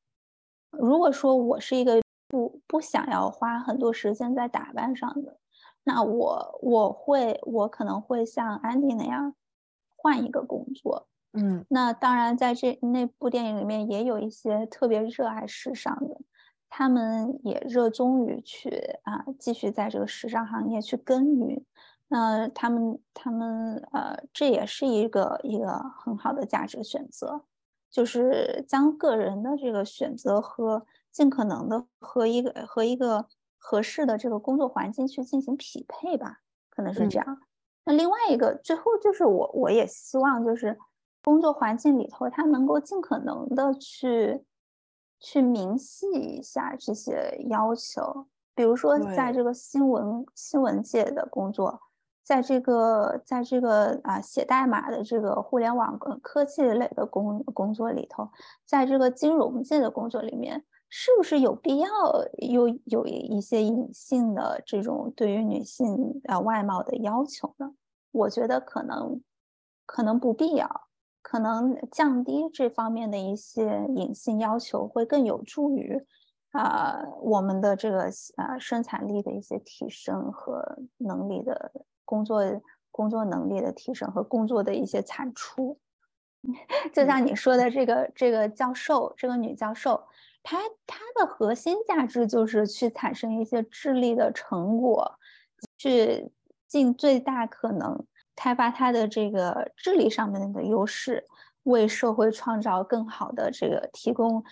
[0.78, 5.38] 如果说我是一个不不想要花很多时间在打扮上的，
[5.84, 9.34] 那我我会我可能会像安迪那样
[9.96, 11.08] 换一个工作。
[11.32, 16.20] 嗯，那当然在这那部电影里面也有一些特别热爱时尚的，
[16.70, 18.70] 他们也热衷于去
[19.02, 21.64] 啊继续在这个时尚行业去耕耘。
[22.08, 27.44] 那他们他们呃，这也是一个一个很好的价值选择，
[27.96, 37.40] 就是将个人的这个选择和尽可能的和一个和一个合适的这个工作环境去进行匹配吧，可能是这样。
[37.86, 40.78] 那另外一个最后就是我我也希望就是
[41.24, 44.44] 工作环境里头，他能够尽可能的去
[45.18, 51.80] 去明细一下这些要求，比如说在这个新闻新闻界的工作。
[52.26, 58.28] 在这个，在这个啊写代码的这个互联网科技类的工工作里头，
[58.64, 61.88] 在这个金融界的工作里面，是不是有必要
[62.38, 67.72] 有有一些隐性的这种对于女性啊外貌的要求呢？
[68.10, 69.22] 我觉得可能
[69.86, 70.88] 可能不必要，
[71.22, 76.04] 可能降低这方面的一些隐性要求，会更有助于
[76.50, 81.70] 啊我们的这个啊生产力的一些提升和能力的。
[82.06, 82.42] 工作
[82.90, 85.78] 工作能力的提升和工作的一些产出，
[86.94, 90.02] 就像你说的这个这个教授，这个女教授，
[90.42, 95.18] 她她的核心价值就是去产生一些智力的成果，
[95.76, 96.30] 去
[96.66, 101.24] 尽最大可能开发她的这个智力上面的优势，
[101.64, 104.42] 为社会创造更好的这个提供，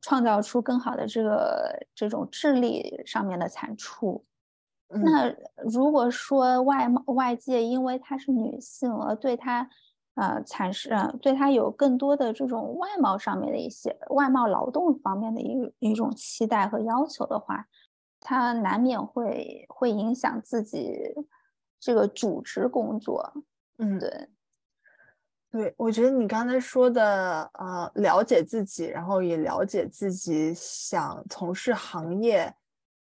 [0.00, 4.24] 创造出更好的这个这种智力上面的产出。
[4.92, 5.32] 那
[5.64, 9.68] 如果说外貌外界因为她是女性而对她，
[10.14, 17.64] 呃产生对她有更多的这种外貌上面的一些外貌劳动方面的一一种期待和要求的话，
[18.20, 20.98] 她难免会会影响自己
[21.78, 23.32] 这个主职工作。
[23.78, 24.28] 嗯，对，
[25.52, 32.52] 对，我觉得你刚才说的，呃，了解自己，然后也了解自己想从事行业。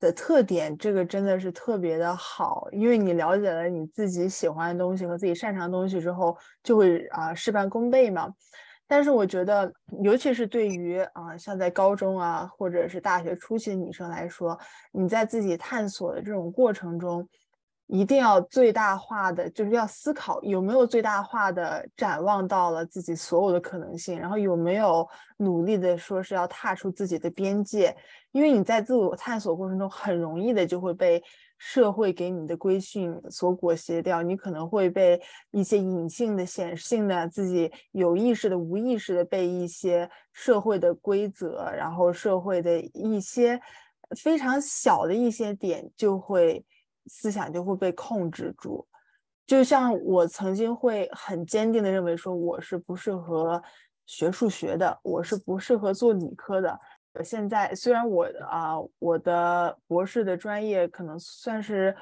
[0.00, 8.32] 的特点，这个真的是特别的好，因为你了解了你自己喜欢的东西和自己擅长的东西之后，就会啊事半功倍嘛。
[8.86, 14.58] 但是我觉得，尤其是对于啊像在高中啊或者是大学初期的女生来说，
[14.92, 17.26] 你在自己探索的这种过程中。
[17.86, 27.94] 一定要最大化的，就是要思考有没有最大化的展望到了自己所有的可能性，然后有没有努力的说是要踏出自己的边界，
[28.32, 31.22] 因为你在自我探索过程中，很容易的就会被
[31.58, 35.20] 社会给你的规训所裹挟掉，你可能会被
[35.50, 43.60] 一些隐性的、显性的、自己有意识的、无意识的被一些社会的规则，然后社会的一些
[44.22, 46.64] 非常小的一些点就会。
[47.06, 48.86] 思想就会被控制住，
[49.46, 53.62] 就像我曾经会很坚定的认为说我是不适合
[54.06, 56.78] 学数学的，我是不适合做理科的。
[57.22, 61.94] 现在虽然我啊我的博士的专业可能算是。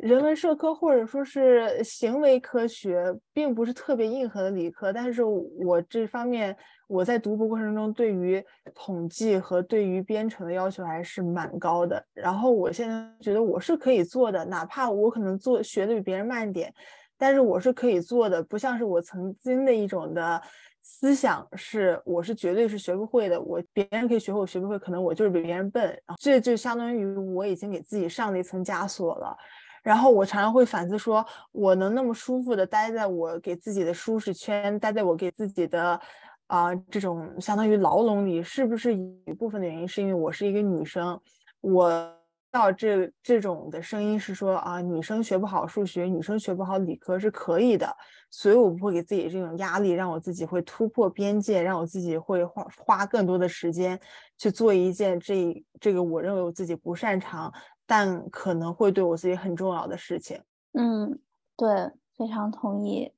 [0.00, 6.56] 人文社科或者说是行为科学，并不是特别硬核的理科，但是我这方面
[6.88, 8.42] 我在读博过程中，对于
[8.74, 12.02] 统计和对于编程的要求还是蛮高的。
[12.14, 16.72] 然后我现在觉得我是可以做的，哪怕我可能做学的比别人慢点，
[17.18, 20.40] 但是我是可以做的，不像是我曾经的一种的
[20.80, 25.94] 思想是我是绝对是学不会的，我别人可以学会，我学不会，可能我就是比别人笨。
[26.18, 29.36] 这就相当于我已经给自己上了一层枷锁了。
[29.82, 36.00] 然后我常常会反思说，我能那么舒服的待在我给自己的舒适圈，待在我给自己的
[36.46, 41.18] 啊这种相当于牢笼里，是不是一部分的原因是因为我是一个女生？
[41.60, 42.16] 我
[42.50, 47.96] 到这这种的声音是说啊，女生学不好数学，女生学不好理科是可以的，
[48.28, 53.98] 所以我不会给自己这种压力，让我自己会突破边界，让我自己会花花更多的时间
[54.36, 57.52] 去做一件这这个我认为我自己不擅长。
[57.90, 60.40] 但可能会对我自己很重要的事情，
[60.74, 61.18] 嗯，
[61.56, 63.12] 对，非常同意。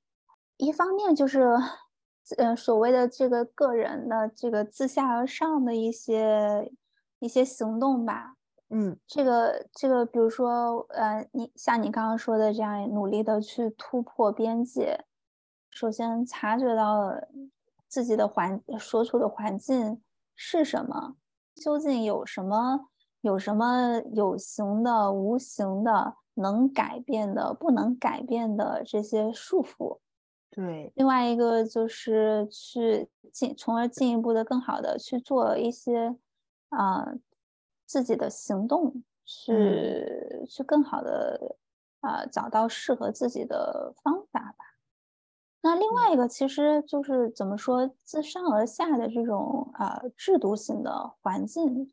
[0.57, 1.55] 一方面就是，
[2.39, 6.73] 呃，所谓的这个个人的这个自下而上的一些
[7.19, 8.37] 一些行动吧，
[8.71, 15.05] 嗯，这个这个，比如说，呃，你像你刚刚说的这样努力的去突破边界，
[15.69, 17.13] 首先察觉到
[17.89, 20.01] 自己的环所处的环境
[20.35, 21.17] 是什么，
[21.57, 22.89] 究竟有什么
[23.23, 29.99] 有什么有形的、无形的、能改变的、不能改变的这些束缚。
[30.51, 36.15] 对，另外一个就是去进，从而进一步的更好的去做一些
[36.69, 37.15] 啊。
[37.85, 41.57] 自己的行动去去更好的
[42.01, 44.65] 啊找到适合自己的方法吧。
[45.61, 51.93] 那另外一个其实就是怎么说，自上而下的这种啊制度性的环境，企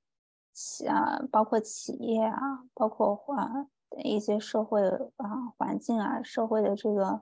[0.88, 3.68] 啊包括企业啊，包括啊
[4.04, 4.82] 一些社会
[5.18, 7.22] 啊环境啊社会的这个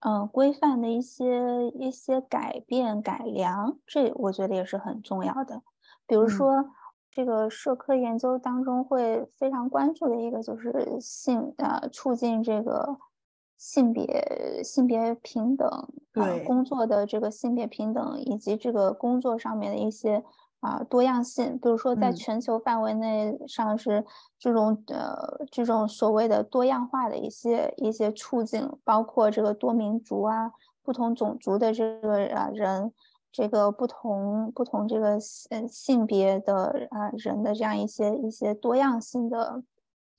[0.00, 5.62] 嗯规范的一些一些改变改良，这我觉得也是很重要的。
[6.06, 6.70] 比如说。
[7.10, 12.96] 这个社科研究当中会非常关注的一个就是性啊促进这个
[13.56, 15.68] 性别性别平等
[16.12, 20.22] 对工作的这个性别平等以及这个工作上面的一些
[20.60, 24.04] 啊多样性，比如说在全球范围内上是
[24.38, 30.52] 这种呃这种所谓的多样化的一些一些处境，包括这个多民族啊
[30.82, 32.92] 不同种族的这个啊人。
[33.30, 39.62] 这个不同不同这个性性别的啊人的这样一些一些多样性的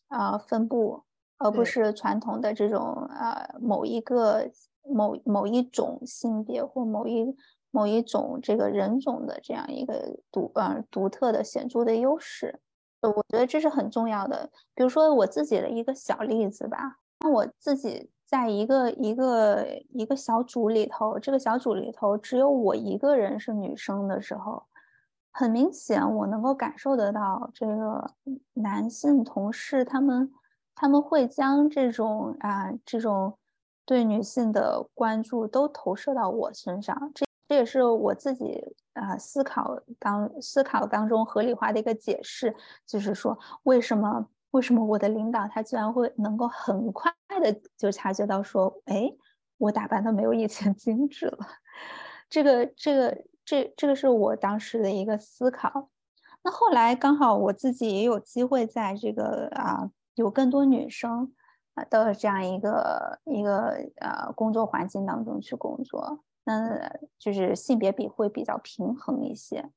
[0.09, 1.03] 啊分布，
[1.39, 2.79] 而不是传统的这种
[3.09, 4.49] 啊某一个
[4.83, 7.35] 某某一种性别或某一
[7.71, 12.59] 某一种这个人种的这样一个独啊独特的显著的优势。
[13.01, 14.49] 我觉得这是很重要的。
[14.75, 18.09] 比如说我自己的一个小例子吧，那我自己。
[18.29, 24.61] 在一个一个一个小组里头，这个小组里头只有我一个人是女生的时候，
[25.31, 28.11] 很明显我能够感受得到，这个
[28.53, 30.31] 男性同事他们
[30.75, 33.35] 他们会将这种啊这种
[33.83, 44.25] 对女性的关注都投射到我身上，这这也是我自己啊思考当思考当中合理化的一个解释，就是说为什么。
[44.51, 49.07] 为什么我的领导他居然会能够很快的就察觉到说，哎，
[49.59, 51.37] 我打扮的没有以前 精致了？
[52.27, 55.89] 这个、这个、这、这个是我当时的一个思考。
[56.41, 61.31] 那后来刚好我自己也有机会在这个啊，有更多女生
[61.75, 69.69] 啊的这样一个一个呃工作环境当中去工作，那就是性别比会比较平衡一些。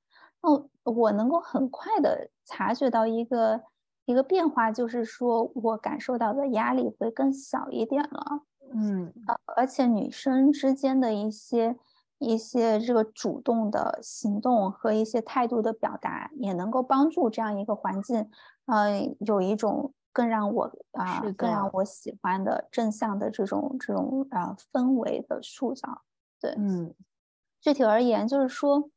[0.43, 3.63] 那我能够很快的察觉到一个。
[4.05, 8.41] 一个变化就是说，我感受到的压力会更小一点了，
[8.75, 11.77] 嗯，呃，而且女生之间的一些
[12.19, 18.29] 一些这个主动的行动和一些态度的表达，也能够帮助这样一个环境，
[18.67, 26.03] 嗯，有一种更让我啊更让我喜欢的正向的这种这种啊氛围的塑造，
[26.43, 26.95] 对，嗯，
[27.61, 28.91] 具体而言就是说。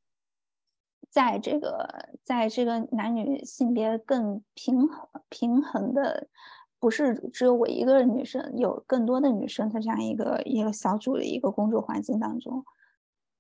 [1.12, 1.88] 在这个，
[2.26, 6.28] 在这个男女性别更平衡平衡的，
[6.78, 12.66] 不是只有我一个女生，有更多的女生的这样一个一个小组的一个工作环境当中，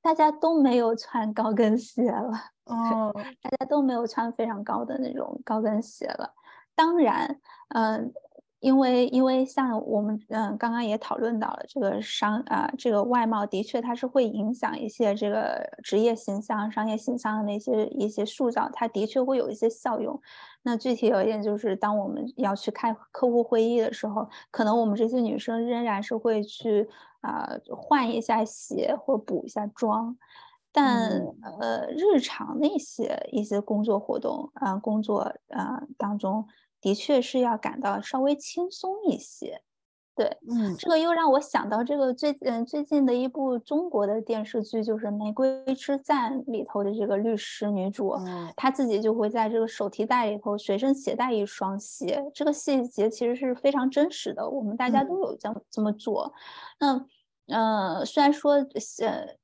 [0.01, 2.31] 大家都没有穿高跟鞋了，
[2.63, 6.33] 哦，大家都没有穿非常高的那种高跟鞋了。
[6.75, 8.13] 当然，嗯。
[8.65, 20.19] 因为，因为像我们嗯刚刚也讨论到了这个商啊，这个外貌的确它是会影响一些这个职业形象、商业形象的那些一些塑造，它的确会有一些效用。
[20.63, 26.89] 那具体而言，就是当我们要去开客户会议的时候，可能我们这些女生仍然是会去
[27.21, 30.17] 啊换一下鞋或补一下妆，
[30.71, 31.21] 但
[31.59, 36.47] 呃日常的一些一些工作活动啊工作啊当中。
[36.85, 39.63] 的确是要感到稍微轻松一些，
[40.13, 48.15] 对，嗯，这个又让我想到这个最嗯最近的一部中国的电视剧，就是《玫瑰之战》里头的这个律师女主，
[48.55, 56.31] 她自己就会在这个手提袋里头随身携带一双鞋，这个细节其实是非常真实的，我们大家都有这样这么做。
[56.79, 57.03] 那
[57.47, 59.35] 呃，虽然说呃。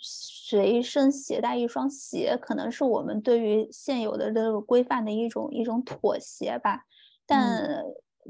[0.00, 6.84] 随身携带一双鞋，可能是我们对于现有的这个规范的一种一种妥协吧。
[7.26, 7.84] 但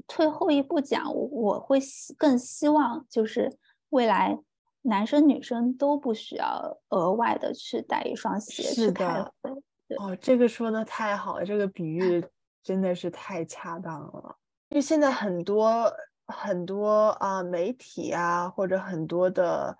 [0.06, 1.78] 退后一步讲，我会
[2.16, 3.56] 更希望就是
[3.90, 4.38] 未来
[4.82, 9.50] 男生女生都不需要额外的去带一双鞋去开会。
[9.98, 12.24] 哦，这个说的太好了，这个比喻
[12.64, 14.36] 真的是太恰当了。
[14.70, 15.92] 因为现在很多
[16.26, 19.76] 很多啊媒体啊，或者很多的。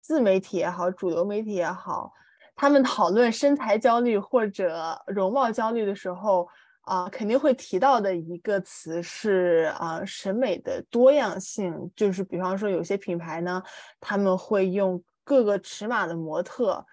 [0.00, 2.12] 自媒体也好，主流媒体也好，
[2.56, 6.48] 他们讨论身材焦虑或者容貌焦虑的时候，
[6.82, 11.90] 啊，肯定会提到的一个词是啊，审美的多样性。
[11.94, 13.62] 就是比方说，有些品牌呢，
[14.00, 16.84] 他们会用各个尺码的模特，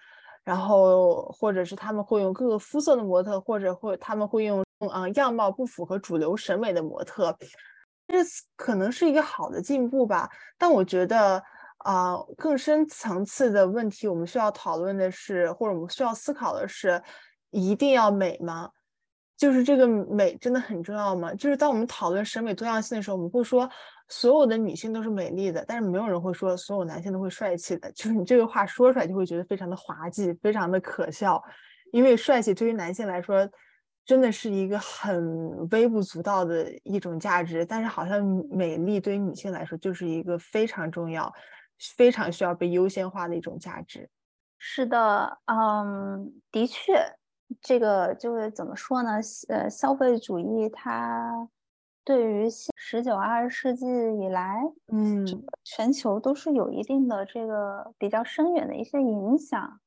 [0.44, 7.36] 然后或者是他们会用各个肤色的模特，或者会他们会用嗯样貌不符合主流审美的模特。
[8.06, 8.18] 这
[8.56, 10.30] 可能是一个好的进步吧。
[10.56, 11.42] 但我觉得
[11.78, 17.00] 啊，更深层次的问题，我们需要讨论的是，或者我们需要思考的是，
[17.50, 18.70] 一定要美吗？
[19.36, 21.32] 就是这个美真的很重要吗？
[21.34, 23.70] 就是当我们讨论审美多样性的时候，我们会说
[24.08, 27.90] 所有的女性都是美丽的，但是没有人会说所有男性都会帅气的。
[27.92, 31.40] 就是你这个话说出来就会觉得非常的滑稽，非常的可笑，
[31.92, 33.48] 因为帅气对于男性来说
[34.04, 38.20] 真的是一个很微不足道的一种价值，但是好像
[38.50, 41.32] 美丽对于女性来说就是一个非常重要、
[41.78, 44.08] 非常需要被优先化的一种价值。
[44.58, 47.14] 是的，嗯，的确。
[47.62, 49.12] 这个就是怎么说呢？
[49.48, 51.48] 呃，消费主义它
[52.04, 54.60] 对于十九二十世纪以来，
[54.92, 55.24] 嗯，
[55.64, 59.80] 全球都是有一定的这个比较深远的一些影响，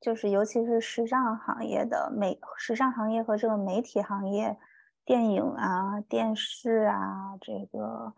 [0.00, 4.56] 就是尤其是时尚行业的美，时尚行业和这个媒体行业，
[5.04, 8.14] 电影啊、电视啊，这个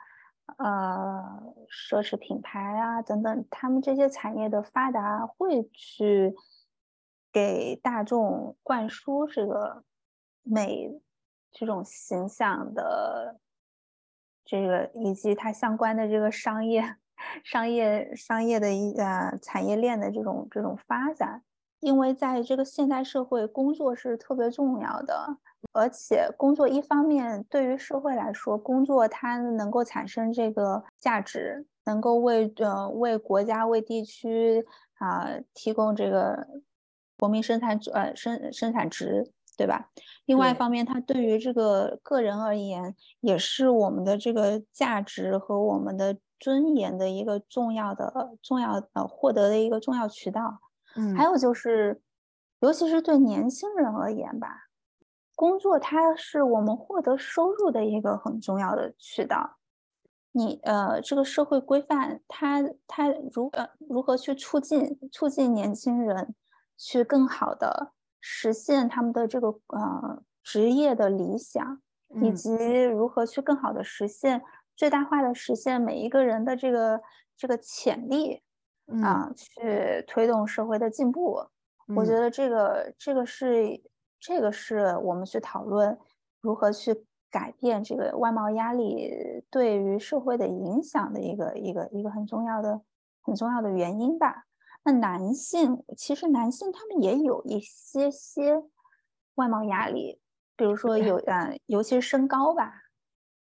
[0.58, 6.34] 呃奢侈品牌啊等等，他们这些产业的发达会去。
[7.32, 9.84] 给大众灌输这个
[10.42, 11.00] 美
[11.52, 13.38] 这种形象的
[14.44, 16.96] 这个，以及它相关的这个商业、
[17.44, 21.44] 商业、商业的一呃产业链的这种这种发展，
[21.78, 25.36] 因为在这个现代社会，工作是特别重要的，
[25.72, 34.66] 而且工作一方面对于社会来说，工作它能够产生这个价值，能够为呃为国家、为地区
[34.98, 36.46] 啊提供这个。
[37.18, 39.90] 国民生产呃生生产值，对吧？
[40.24, 50.60] 另外一方面，它对于这个个人而言，也是我们的这个价值和我们的尊严的一个重要的、重要呃获得的一个重要渠道。
[50.96, 52.00] 嗯，还有就是，
[52.60, 54.69] 尤其是对年轻人而言吧，
[55.40, 59.56] 工作它是我们获得收入的一个很重要的渠道。
[60.32, 66.34] 你呃，这个社会规范它它如呃如何去促进促进年轻人？
[66.76, 71.80] 去更好的实现他们的这个呃职业的理想，
[72.20, 74.42] 以及如何去更好的实现
[74.76, 77.00] 最大化的实现每一个人的这个
[77.34, 78.42] 这个潜力
[79.02, 81.38] 啊，去推动社会的进步。
[81.96, 83.82] 我觉得这个这个是
[84.20, 85.98] 这个是我们去讨论
[86.40, 92.80] 如何去改变这个外贸压力对于社会的影响的一个一个一个很重要的
[93.22, 94.44] 很重要的原因吧。
[94.82, 98.62] 那男性其实男性他们也有一些些
[99.34, 100.18] 外貌压力，
[100.56, 102.72] 比如说有呃，尤其是身高吧，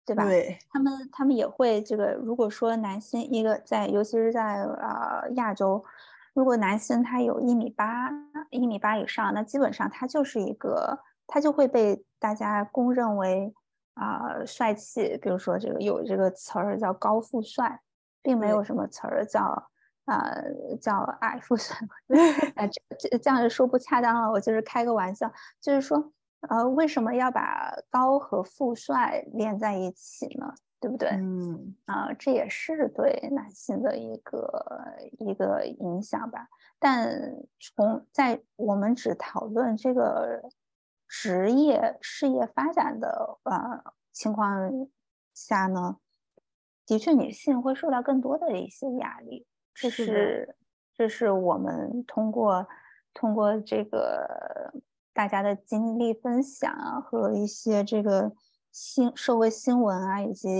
[0.05, 0.24] 对吧？
[0.24, 2.12] 对，他们他们也会这个。
[2.14, 5.85] 如果说男性一个在，尤其是在呃亚洲，
[6.33, 8.11] 如果男性他有一米八
[8.51, 13.55] 一米八以上，那基本上他就是一个，他就会被大家公认为
[13.94, 15.18] 啊帅气。
[15.22, 17.80] 比如说这个有这个词儿叫高富帅，
[18.22, 19.70] 并没有什么词儿叫。
[20.07, 21.76] 呃，叫矮富帅，
[22.55, 24.30] 呃， 这这这样就说不恰当了。
[24.30, 25.28] 我就是开个玩笑，
[25.61, 26.12] 就是说，
[26.49, 30.55] 呃，为什么要把高和富帅连在一起呢？
[30.81, 31.09] 对不对？
[31.09, 36.49] 嗯，啊，这也是对男性的一个一个影响吧。
[36.79, 40.43] 但从在我们只讨论这个
[41.09, 44.89] 职业事业发展的呃情况
[45.33, 45.97] 下呢，
[46.87, 49.47] 的确，女性会受到更多的一些压力。
[49.72, 50.57] 这是，
[50.95, 52.66] 这是我们通过
[53.14, 54.72] 通过这个
[55.12, 58.33] 大家的经历分享啊，和一些这个
[58.77, 60.51] 新社会新闻啊，以及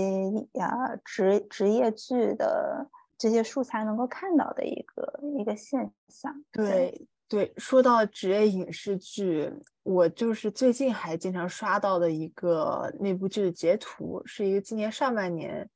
[0.59, 6.43] 啊职职业剧的这些素材能够看到的一个一个现象。
[6.51, 9.53] 对对，说到职业影视剧，
[9.83, 15.69] 我就是最近还经常刷到的一个那部剧的截图，是一个今年上半年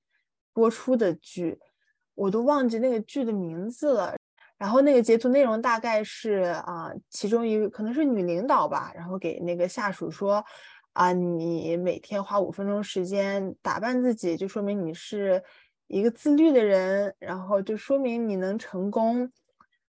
[0.51, 1.59] 播出的剧。
[2.15, 4.17] 我都忘记那个剧的名字了，
[4.57, 10.43] 然后那个截图内容大概是啊，其中一个可能是女领导吧，然后给那个下属说
[10.93, 15.41] 啊，你每天花五分钟时间打扮自己，就说明你是
[15.87, 19.31] 一个自律的人，然后就说明你能成功。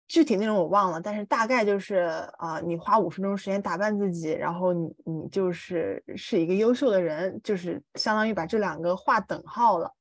[0.07, 1.97] 具体内容我忘了，但是大概就是
[2.39, 9.93] 啊，你花五分钟时间打扮自己，然后你你就是是一个优秀的人，就是相当于把这两个划等号了。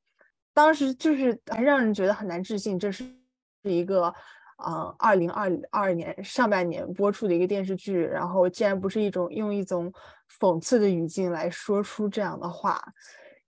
[0.54, 3.04] 当时就是还让人觉得很难置信，这是
[3.62, 4.12] 一个
[4.66, 9.92] 嗯，二零二二年上半年播出的一个电视剧，然后竟然不是一种用一种
[10.40, 12.82] 讽刺的语境来说出这样的话。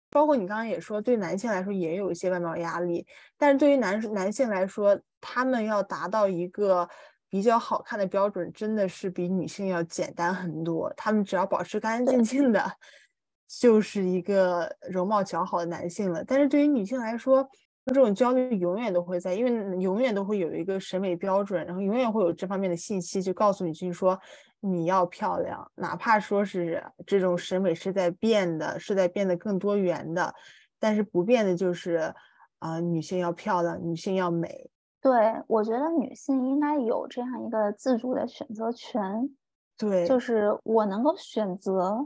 [0.10, 6.88] 包括你刚刚也说，对男性来说也有一些外貌压力，但是对于男男性来说，他们要达到一个
[7.28, 10.94] 比较好看的标准，真的是比女性要简单很多。
[10.96, 12.64] 他们只要保持干干净净的，
[13.60, 16.24] 就是一个容貌姣好的男性了。
[16.24, 17.50] 但是对于女性来说，
[17.86, 24.20] 这种焦虑永远都会在，因为永远都会有一个审美标准，然后永远会有这方面的信息，就告诉你，就是说。
[24.66, 30.34] 你要漂亮，哪怕说是这种审美是在变的，是在变得更多元的，
[30.80, 32.14] 但是不变的就是，
[32.60, 34.70] 啊，女性要漂亮，女性要美。
[35.02, 39.30] 对，我觉得女性应该有这样一个自主的选择权。
[39.78, 41.98] 对，就是我能够选择，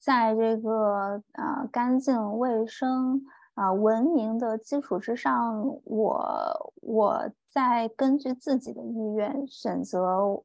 [0.00, 3.22] 在这个啊干净卫生
[3.56, 10.44] 啊文明的基础之上，我我在根据自己的意愿选择。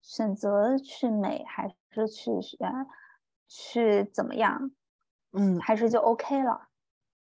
[0.00, 2.86] 选择去美还是去选
[3.46, 4.70] 去怎么样？
[5.32, 6.68] 嗯，还是就 OK 了。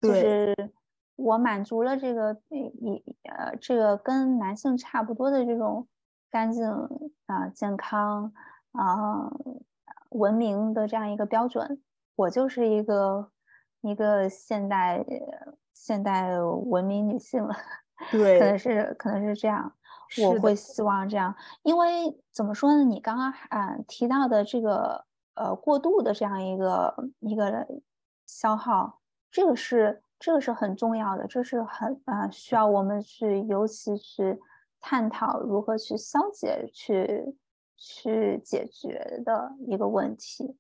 [0.03, 0.55] 就是
[1.17, 5.89] 我满足了这个一呃这个跟男性差不多的这种
[6.31, 6.69] 干净
[7.25, 8.35] 啊健康
[8.73, 9.33] 啊
[10.11, 11.81] 文明的这样一个标准，
[12.17, 13.31] 我就是一个
[13.85, 15.05] 一个现代
[15.73, 17.55] 现代文明女性了。
[18.11, 19.73] 对，可能是可能是这样。
[20.23, 22.85] 我会希望这样，因为怎么说呢？
[22.85, 25.05] 你刚刚啊提到的这个
[25.35, 27.67] 呃过度的这样一个一个
[28.27, 34.39] 消耗，这个是这个是很重要的，这是很啊需要我们去尤其去
[34.81, 37.37] 探讨如何去消解、去
[37.77, 40.57] 去解决的一个问题。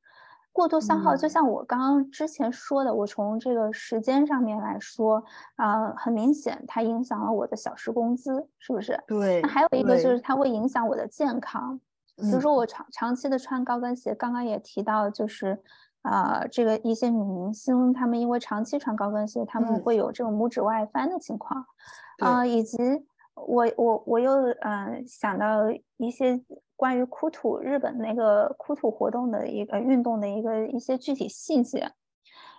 [0.55, 5.21] 过度消耗，就像我刚刚之前说的，我从这个时间上面来说，
[5.57, 8.97] 啊，很明显它影响了我的小时工资，是不是？
[9.09, 9.43] 对。
[9.43, 11.81] 那还有一个就是它会影响我的健康，
[12.17, 15.61] 比如说我长长期的穿高跟鞋，刚刚也提到，就是
[16.03, 21.67] 啊，这个一些女明星她们因为长期穿高跟鞋，她们会有这种拇指外翻的情况，
[22.21, 22.79] 啊，以及
[23.35, 25.65] 我我我又嗯想到
[25.97, 26.41] 一些。
[26.77, 31.93] 关于哭土日本那个哭土活动的一个运动的一个一些具体细节，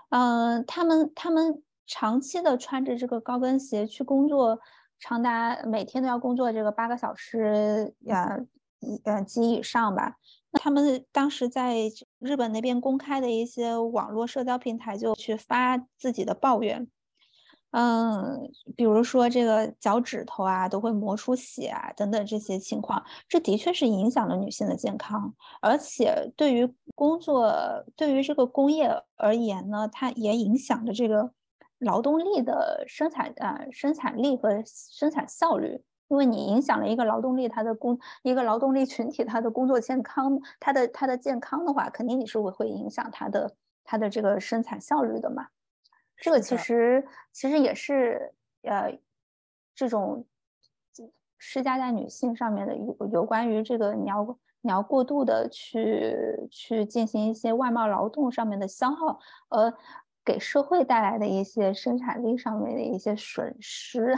[0.10, 4.60] 嗯，他们他们长期的穿着这个高跟鞋去工作，
[5.00, 8.40] 长达每天都要工作这个八个小时呀，
[9.04, 10.16] 呃及以上吧。
[10.52, 11.76] 那他们当时在
[12.20, 16.88] 日本那边公开的一些网络社交平台就去发自己的抱怨。
[17.78, 25.34] 嗯，比如说这个脚趾头啊都会磨出血啊，等等这些情况，这的确是影响了女性的健康。
[25.62, 27.54] 而且对于工作，
[27.98, 31.32] 对于这个工业而言呢，它也影响着这个
[31.80, 35.82] 劳动力的生产啊生产力和生产效率。
[36.08, 43.52] 因为你影响了一个劳动力，它的工一个劳动力群体，它的工作健康，它的它的健康的话，肯定你是会会影响它的
[43.84, 45.48] 它的这个生产效率的嘛。
[46.18, 48.98] 这个其实其实也是呃，
[49.76, 50.26] 这种
[51.38, 56.16] 施加在女性上面的有有关于这个你要你要过度的去
[56.50, 59.72] 去进行一些外贸劳动上面的消耗，呃，
[60.24, 64.16] 给社会带来的一些生产力上面的一些损失，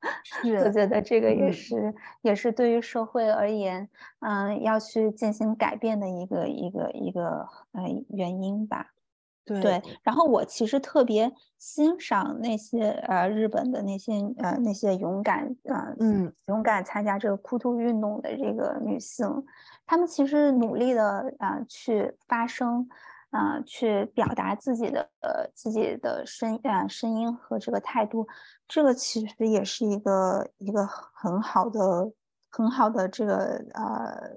[0.64, 3.86] 我觉得这个也是也是对于社会而言，
[4.20, 8.92] 嗯，要去进行改变的一个一个一个呃原因吧。
[9.44, 16.32] 对，然后我其实特别欣赏那些呃日本的那些呃那些勇敢呃嗯。
[16.46, 19.26] 勇敢参加这个哭图运动的这个女性，
[19.86, 22.88] 她们其实努力的啊去发声
[23.30, 28.26] 啊去表达自己的呃自己的声啊声音和这个态度，
[28.66, 32.10] 这个其实也是一个一个很好的
[32.50, 34.30] 很好的这个呃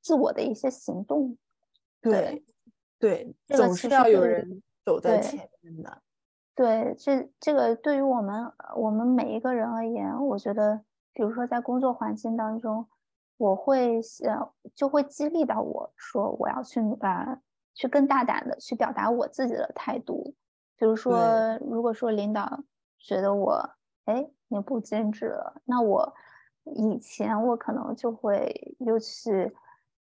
[0.00, 1.36] 自我的一些行动，
[2.02, 2.12] 对。
[2.12, 2.44] 对，
[3.48, 6.02] 总是要有人走在前面的。
[6.54, 10.80] 对，这这个对于我们我们每一个人而言，我觉得，
[11.12, 12.86] 比如说在工作环境当中，
[13.38, 17.40] 我会想就会激励到我说我要去啊
[17.74, 20.34] 去更大胆的去表达我自己的态度。
[20.76, 22.62] 比如说，如果说领导
[22.98, 23.70] 觉得我
[24.04, 26.14] 哎你不坚持了，那我
[26.64, 29.52] 以前我可能就会又去。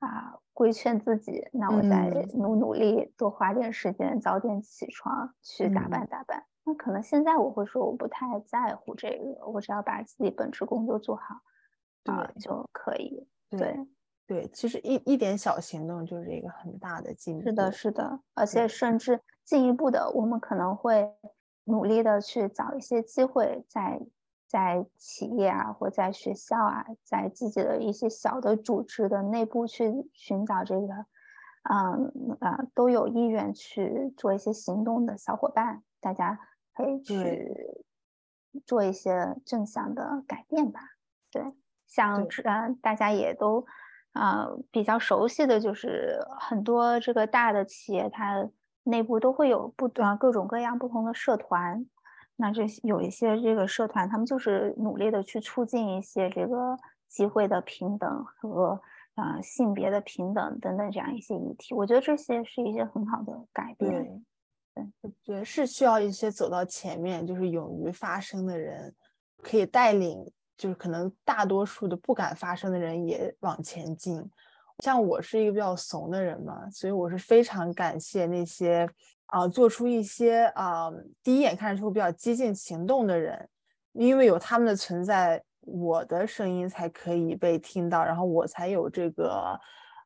[0.02, 6.44] 啊，规劝自己，那我再努努力，多花点时间，早点起床去打扮打扮。
[6.64, 11.36] 那可能现在我会说，我不太在乎这个，我只要把自己本职工作做好，
[12.12, 13.28] 啊就可以。
[13.50, 13.78] 对
[14.28, 17.44] 对，其实一一点小行动就是一个很大的进步。
[17.44, 21.08] 是的，是的，而且甚至进一步的，我们可能会
[21.66, 24.00] 努力的去找一些机会，在
[24.52, 30.88] 在企业啊，或在学校啊，在自己的一些小的组织的内部去寻找这个，
[31.70, 36.38] 嗯啊，都有意愿去做一些行动的小伙伴，大家
[36.76, 37.50] 可以去
[38.66, 40.82] 做一些正向的改变吧。
[41.32, 41.42] 对，
[41.88, 43.66] 像呃，大家也都
[44.12, 48.50] 啊比较熟悉的就是很多这个大的企业，它
[48.84, 51.86] 内部都会有不啊各种各样不同的社团。
[52.38, 56.76] 那这有一些这个社团，他们就是努力的去促进一些这个
[57.08, 58.82] 机会的平等和
[59.14, 61.76] 啊性别的平等等等这样一些议题。
[61.76, 64.24] 我觉得这些是一些很好的改变。
[64.74, 68.92] 对，对，是需要一些走到前面，就是勇于发声的人，
[69.44, 70.26] 可以带领，
[70.58, 74.28] 就是可能大多数的不敢发声的人也往前进。
[74.80, 78.90] 像我是一个比较怂的人嘛，所以我是非常感谢那些。
[79.32, 80.92] 啊，做出一些啊，
[81.24, 83.48] 第一眼看上去会比较激进行动的人，
[83.94, 89.58] 因为有他们的存在，我的声音才可以被听到，然后我才有这个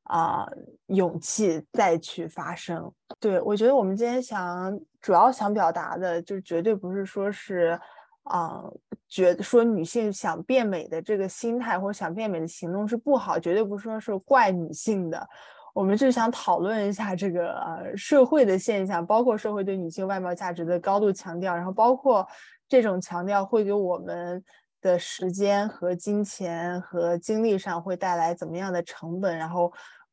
[0.04, 0.48] 啊
[0.88, 2.92] 勇气再去发声。
[3.20, 7.80] 对我觉得我们今天想主要想表达的，就绝对不是说是
[8.26, 8.64] 啊，
[9.08, 15.28] 觉得说女性想变美的这个心态或者想变美的行动是不好，绝对不是说是怪女性的。
[15.76, 22.26] 我们就想讨论一下这个呃社会的现象，包括社会对女性外貌价值的高度强调，然后包括
[22.66, 24.42] 这种强调会给我们
[24.80, 29.70] 的时间和金钱和精力上会带来怎么样的成本，然后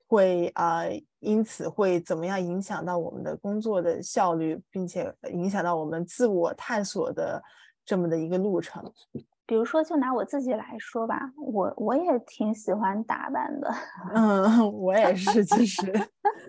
[0.08, 0.82] 会啊
[1.20, 7.40] 因此会怎么样影响到我们的工作的效率，并且影响到我们自我探索的
[7.84, 8.92] 这么的一个路程。
[9.52, 13.70] 比如说，就拿我自己来说吧，我我也挺喜欢打扮的。
[14.14, 15.92] 嗯， 我也是，其实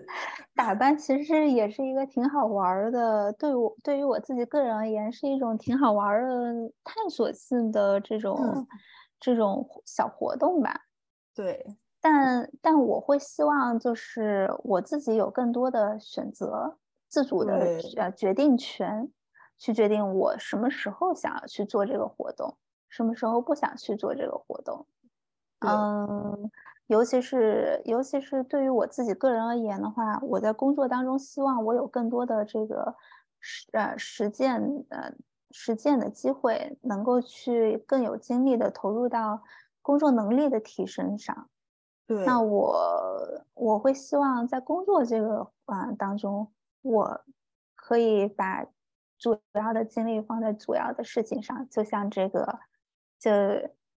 [0.56, 3.30] 打扮其实也是一个挺好玩的。
[3.34, 8.66] 对我对于我自己个人而言，是一种挺好玩的探索性的这种
[9.20, 10.74] 这种小活动吧。
[11.34, 11.62] 对，
[12.00, 16.78] 但但我会希望就是我自己有更多的选择，
[17.10, 19.10] 自主的呃决定权，
[19.58, 22.56] 去决定我什么时候想要去做这个活动。
[22.94, 24.86] 什么时候不想去做这个活动？
[25.66, 26.48] 嗯，
[26.86, 32.94] 尤其是尤其是对于我自己个人而言的话，我在工作当中希望我有更多的这个
[33.40, 35.12] 实呃实践呃
[35.50, 39.42] 实践的机会，能够去更有精力的投入到
[39.82, 41.48] 工作能力的提升上。
[42.06, 47.20] 对，那我我会希望在工作这个啊当中，我
[47.74, 48.64] 可以把
[49.18, 52.60] 主要的精力放在主要的事情上，就像这个。
[53.24, 53.30] 就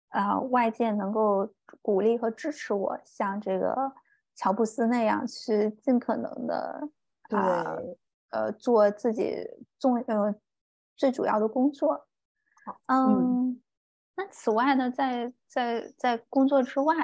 [0.09, 1.49] 啊，外界能够
[1.81, 3.93] 鼓励和支持我，像这个
[4.35, 6.89] 乔布斯那样去尽可能的
[7.31, 7.77] 啊，
[8.31, 9.49] 呃，做自己
[9.79, 10.35] 重呃
[10.97, 12.07] 最主要的工作。
[12.87, 13.61] 嗯，
[14.15, 16.95] 那此外呢，在在在工作之外，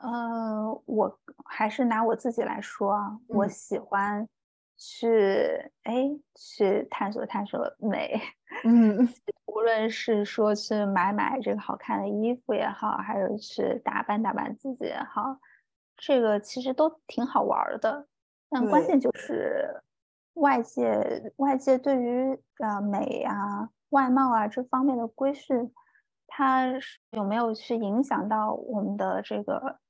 [0.00, 4.28] 呃，我还是拿我自己来说啊，我喜欢。
[4.78, 8.20] 去哎，去探索探索美，
[8.64, 8.96] 嗯，
[9.46, 15.38] 无论是说去买买这个好看的衣服也好，还是去打扮打扮自己也好，
[15.96, 18.06] 这个其实都挺好玩的。
[18.48, 19.82] 但关键就是
[20.34, 25.74] 外界外界对于呃美啊、外貌啊这方面的规训，
[26.28, 26.72] 它
[27.10, 29.80] 有没有去影响到我们的这个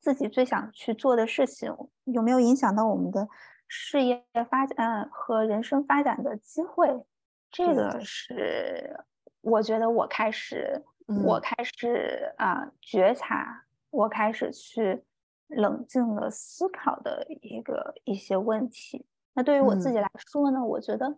[0.00, 1.72] 自己最想去做的事情？
[2.06, 3.28] 有没有影响到我们的？
[3.74, 7.06] 事业发展和人生发展的机会，
[7.50, 9.02] 这个是
[9.40, 10.84] 我觉得我开始，
[11.24, 15.02] 我开始啊觉察，我开始去
[15.48, 19.06] 冷静的思考的一个一些问题。
[19.32, 21.08] 那对于我自己来说呢，我觉得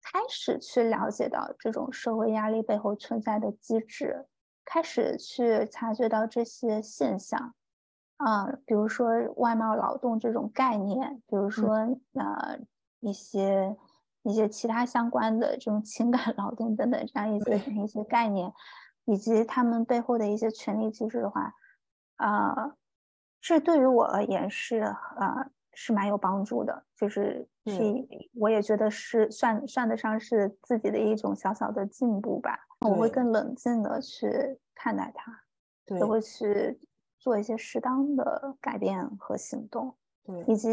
[0.00, 4.24] 开始去了解到这种社会压力背后存在的机制，
[4.64, 7.56] 开始去察觉到这些现象。
[8.18, 11.74] 啊，比如说外贸劳动这种概念，比如说
[12.14, 12.58] 呃
[12.98, 13.76] 一些
[14.24, 18.52] 一些其他相关的这种情感劳动等等这样一些一些概念，
[19.04, 21.54] 以及他们背后的一些权利机制的话，
[22.16, 22.74] 啊，
[23.40, 27.80] 这对于我而言是啊是蛮有帮助的，就是是
[28.34, 32.58] 我也觉得是算算得上是自己的一种小小的进步吧。
[32.80, 35.32] 我会更冷静的去看待它，
[35.86, 36.76] 对，会去。
[37.28, 40.70] 做一些适当的改变和行动，对，以及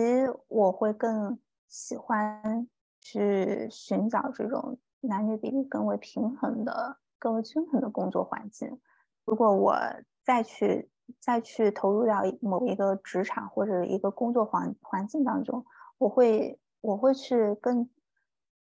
[0.47, 1.37] 我会更
[1.67, 2.65] 喜欢
[3.01, 8.79] 去寻找这种男女比例更为平衡的、更为均衡的工作环境。
[9.25, 9.75] 如果我
[10.23, 10.89] 再去
[11.19, 15.65] 再去投入到某一个职场或者一个工作环环境当中，
[15.97, 17.89] 我会我会去更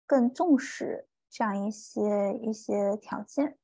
[0.05, 3.57] 更重视这样一些一些条件。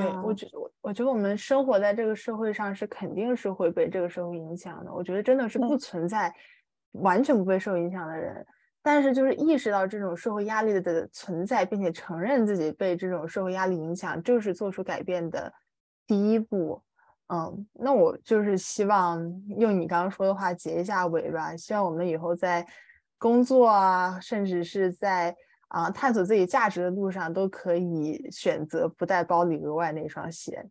[0.00, 4.92] 对我觉我我觉得我们生活在这个社会上是肯定是会被这个社会影响的。
[4.92, 6.34] 我觉得真的是不存在
[6.92, 8.46] 完全不被受影响的人，
[8.82, 15.52] 但是就是意识到这种社会压力的存在，并且承认自己被这种社会压力影响，就是做出改变的
[16.06, 16.82] 第一步。
[17.28, 19.20] 嗯，那我就是希望
[19.58, 22.66] 用你刚刚说的话结一下尾吧，希望我们以后在
[23.18, 25.36] 工作啊，甚至是在。
[25.72, 30.68] 啊，探索自己价值的路上都可以选择不带包里额外那双鞋。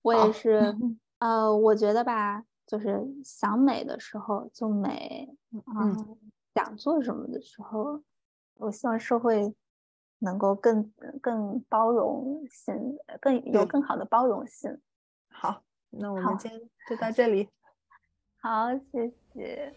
[0.00, 0.72] 我也是，
[1.18, 6.16] 呃，我觉得吧，就是想美的时候就美，嗯，
[6.54, 8.00] 想做什么的时候，
[8.54, 9.52] 我希望社会
[10.20, 10.88] 能够更
[11.20, 14.80] 更包容性，更有更好的包容性。
[15.30, 17.48] 好，那我们今天就到这里。
[18.40, 19.74] 好，谢谢。